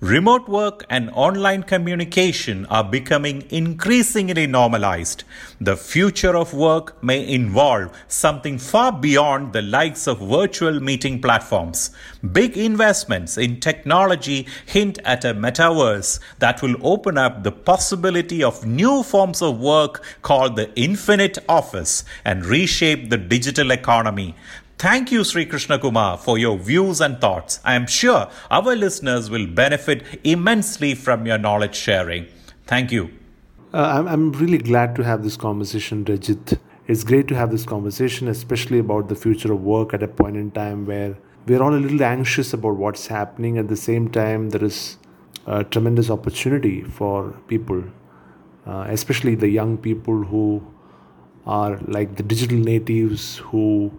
Remote 0.00 0.48
work 0.48 0.84
and 0.90 1.08
online 1.14 1.62
communication 1.62 2.66
are 2.66 2.82
becoming 2.82 3.44
increasingly 3.48 4.44
normalized. 4.44 5.22
The 5.60 5.76
future 5.76 6.36
of 6.36 6.52
work 6.52 7.00
may 7.02 7.26
involve 7.26 7.96
something 8.08 8.58
far 8.58 8.90
beyond 8.90 9.52
the 9.52 9.62
likes 9.62 10.08
of 10.08 10.18
virtual 10.18 10.80
meeting 10.80 11.22
platforms. 11.22 11.92
Big 12.32 12.58
investments 12.58 13.38
in 13.38 13.60
technology 13.60 14.48
hint 14.66 14.98
at 15.04 15.24
a 15.24 15.32
metaverse 15.32 16.18
that 16.40 16.60
will 16.60 16.76
open 16.84 17.16
up 17.16 17.44
the 17.44 17.52
possibility 17.52 18.42
of 18.42 18.66
new 18.66 19.04
forms 19.04 19.40
of 19.40 19.60
work 19.60 20.04
called 20.22 20.56
the 20.56 20.74
infinite 20.74 21.38
office 21.48 22.04
and 22.24 22.44
reshape 22.44 23.10
the 23.10 23.16
digital 23.16 23.70
economy. 23.70 24.34
Thank 24.78 25.12
you, 25.12 25.22
Sri 25.24 25.46
Krishna 25.46 25.78
Kumar, 25.78 26.18
for 26.18 26.36
your 26.36 26.58
views 26.58 27.00
and 27.00 27.20
thoughts. 27.20 27.60
I 27.64 27.74
am 27.74 27.86
sure 27.86 28.28
our 28.50 28.74
listeners 28.74 29.30
will 29.30 29.46
benefit 29.46 30.02
immensely 30.24 30.94
from 30.94 31.26
your 31.26 31.38
knowledge 31.38 31.76
sharing. 31.76 32.26
Thank 32.66 32.90
you. 32.90 33.10
Uh, 33.72 34.04
I'm, 34.06 34.32
really 34.32 34.58
glad 34.58 34.94
to 34.96 35.02
have 35.02 35.22
this 35.22 35.36
conversation, 35.36 36.04
Rajat. 36.04 36.58
It's 36.86 37.02
great 37.02 37.28
to 37.28 37.36
have 37.36 37.50
this 37.50 37.64
conversation, 37.64 38.28
especially 38.28 38.78
about 38.78 39.08
the 39.08 39.14
future 39.14 39.52
of 39.52 39.62
work 39.62 39.94
at 39.94 40.02
a 40.02 40.08
point 40.08 40.36
in 40.36 40.50
time 40.50 40.86
where 40.86 41.16
we're 41.46 41.62
all 41.62 41.74
a 41.74 41.76
little 41.76 42.02
anxious 42.02 42.52
about 42.52 42.76
what's 42.76 43.06
happening. 43.06 43.58
At 43.58 43.68
the 43.68 43.76
same 43.76 44.10
time, 44.10 44.50
there 44.50 44.64
is 44.64 44.98
a 45.46 45.64
tremendous 45.64 46.10
opportunity 46.10 46.82
for 46.82 47.30
people, 47.48 47.82
uh, 48.66 48.86
especially 48.88 49.34
the 49.34 49.48
young 49.48 49.78
people 49.78 50.24
who 50.24 50.62
are 51.46 51.78
like 51.86 52.16
the 52.16 52.22
digital 52.22 52.58
natives 52.58 53.38
who 53.38 53.92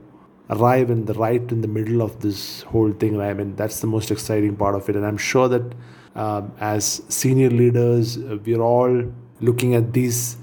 arrive 0.49 0.89
in 0.89 1.05
the 1.05 1.13
right 1.13 1.51
in 1.51 1.61
the 1.61 1.67
middle 1.67 2.01
of 2.01 2.21
this 2.21 2.61
whole 2.63 2.91
thing. 2.91 3.19
I 3.19 3.33
mean, 3.33 3.55
that's 3.55 3.79
the 3.79 3.87
most 3.87 4.11
exciting 4.11 4.55
part 4.55 4.75
of 4.75 4.87
it. 4.89 4.95
And 4.95 5.05
I'm 5.05 5.17
sure 5.17 5.47
that 5.47 5.73
uh, 6.15 6.43
as 6.59 7.01
senior 7.09 7.49
leaders, 7.49 8.17
uh, 8.17 8.37
we're 8.45 8.61
all 8.61 9.03
looking 9.41 9.75
at 9.75 9.93
these 9.93 10.37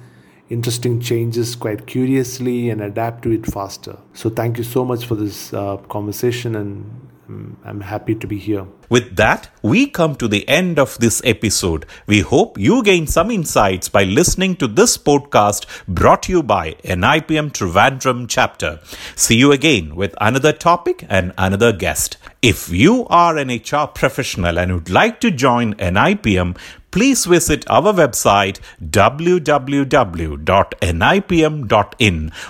interesting 0.50 1.00
changes 1.00 1.54
quite 1.54 1.86
curiously 1.86 2.68
and 2.68 2.82
adapt 2.82 3.22
to 3.22 3.30
it 3.30 3.46
faster. 3.46 3.98
So, 4.12 4.28
thank 4.28 4.58
you 4.58 4.64
so 4.64 4.84
much 4.84 5.06
for 5.06 5.14
this 5.14 5.54
uh, 5.54 5.78
conversation, 5.88 6.56
and 6.56 7.11
Mm, 7.32 7.56
I'm 7.64 7.80
happy 7.80 8.14
to 8.14 8.26
be 8.26 8.38
here. 8.38 8.66
With 8.90 9.16
that, 9.16 9.48
we 9.62 9.86
come 9.86 10.16
to 10.16 10.28
the 10.28 10.46
end 10.46 10.78
of 10.78 10.98
this 10.98 11.22
episode. 11.24 11.86
We 12.06 12.20
hope 12.20 12.58
you 12.58 12.82
gain 12.82 13.06
some 13.06 13.30
insights 13.30 13.88
by 13.88 14.04
listening 14.04 14.56
to 14.56 14.66
this 14.66 14.98
podcast 14.98 15.64
brought 15.88 16.24
to 16.24 16.32
you 16.32 16.42
by 16.42 16.72
NIPM 16.84 17.52
Trivandrum 17.52 18.26
chapter. 18.28 18.80
See 19.16 19.36
you 19.36 19.50
again 19.50 19.96
with 19.96 20.14
another 20.20 20.52
topic 20.52 21.06
and 21.08 21.32
another 21.38 21.72
guest. 21.72 22.18
If 22.42 22.68
you 22.68 23.06
are 23.06 23.38
an 23.38 23.48
HR 23.48 23.86
professional 23.86 24.58
and 24.58 24.74
would 24.74 24.90
like 24.90 25.20
to 25.20 25.30
join 25.30 25.74
NIPM, 25.74 26.58
please 26.92 27.24
visit 27.24 27.68
our 27.68 27.92
website 27.92 28.60
www.nipm.in 28.80 29.92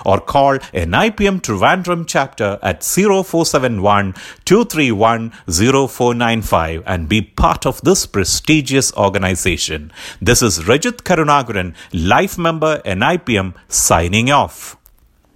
or 0.05 0.19
call 0.19 0.59
NIPM 0.59 1.41
Trivandrum 1.41 2.05
chapter 2.05 2.59
at 2.61 2.83
0471 2.83 4.13
231 4.45 5.31
0495 5.49 6.83
and 6.85 7.09
be 7.09 7.21
part 7.21 7.65
of 7.65 7.81
this 7.81 8.05
prestigious 8.05 8.93
organization. 8.93 9.91
This 10.21 10.43
is 10.43 10.59
Rajat 10.59 11.03
Karunakaran, 11.03 11.73
life 11.93 12.37
member 12.37 12.81
NIPM, 12.85 13.55
signing 13.69 14.29
off. 14.29 14.77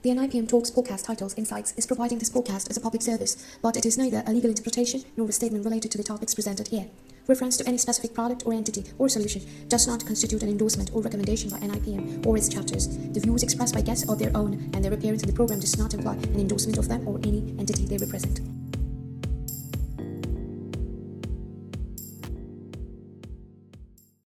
The 0.03 0.09
NIPM 0.09 0.47
Talks 0.47 0.69
podcast 0.69 1.05
titles 1.05 1.33
Insights 1.33 1.73
is 1.75 1.85
providing 1.87 2.19
this 2.19 2.29
podcast 2.29 2.69
as 2.69 2.77
a 2.77 2.81
public 2.81 3.01
service, 3.01 3.35
but 3.61 3.75
it 3.75 3.85
is 3.85 3.97
neither 3.97 4.23
a 4.27 4.31
legal 4.31 4.49
interpretation 4.49 5.03
nor 5.17 5.27
a 5.27 5.31
statement 5.31 5.65
related 5.65 5.91
to 5.91 5.97
the 5.97 6.03
topics 6.03 6.35
presented 6.35 6.67
here. 6.67 6.87
Reference 7.27 7.57
to 7.57 7.67
any 7.67 7.77
specific 7.77 8.13
product 8.13 8.43
or 8.45 8.53
entity 8.53 8.85
or 8.97 9.09
solution 9.09 9.41
does 9.67 9.85
not 9.85 10.05
constitute 10.05 10.43
an 10.43 10.49
endorsement 10.49 10.91
or 10.93 11.01
recommendation 11.01 11.49
by 11.49 11.59
NIPM 11.59 12.25
or 12.25 12.37
its 12.37 12.47
chapters. 12.47 12.87
The 12.87 13.19
views 13.19 13.43
expressed 13.43 13.73
by 13.73 13.81
guests 13.81 14.07
are 14.07 14.15
their 14.15 14.35
own, 14.35 14.69
and 14.73 14.83
their 14.83 14.93
appearance 14.93 15.23
in 15.23 15.27
the 15.27 15.35
program 15.35 15.59
does 15.59 15.77
not 15.77 15.93
imply 15.93 16.13
an 16.15 16.39
endorsement 16.39 16.77
of 16.77 16.87
them 16.87 17.05
or 17.05 17.17
any 17.19 17.53
entity 17.59 17.85
they 17.85 17.97
represent. 17.97 18.39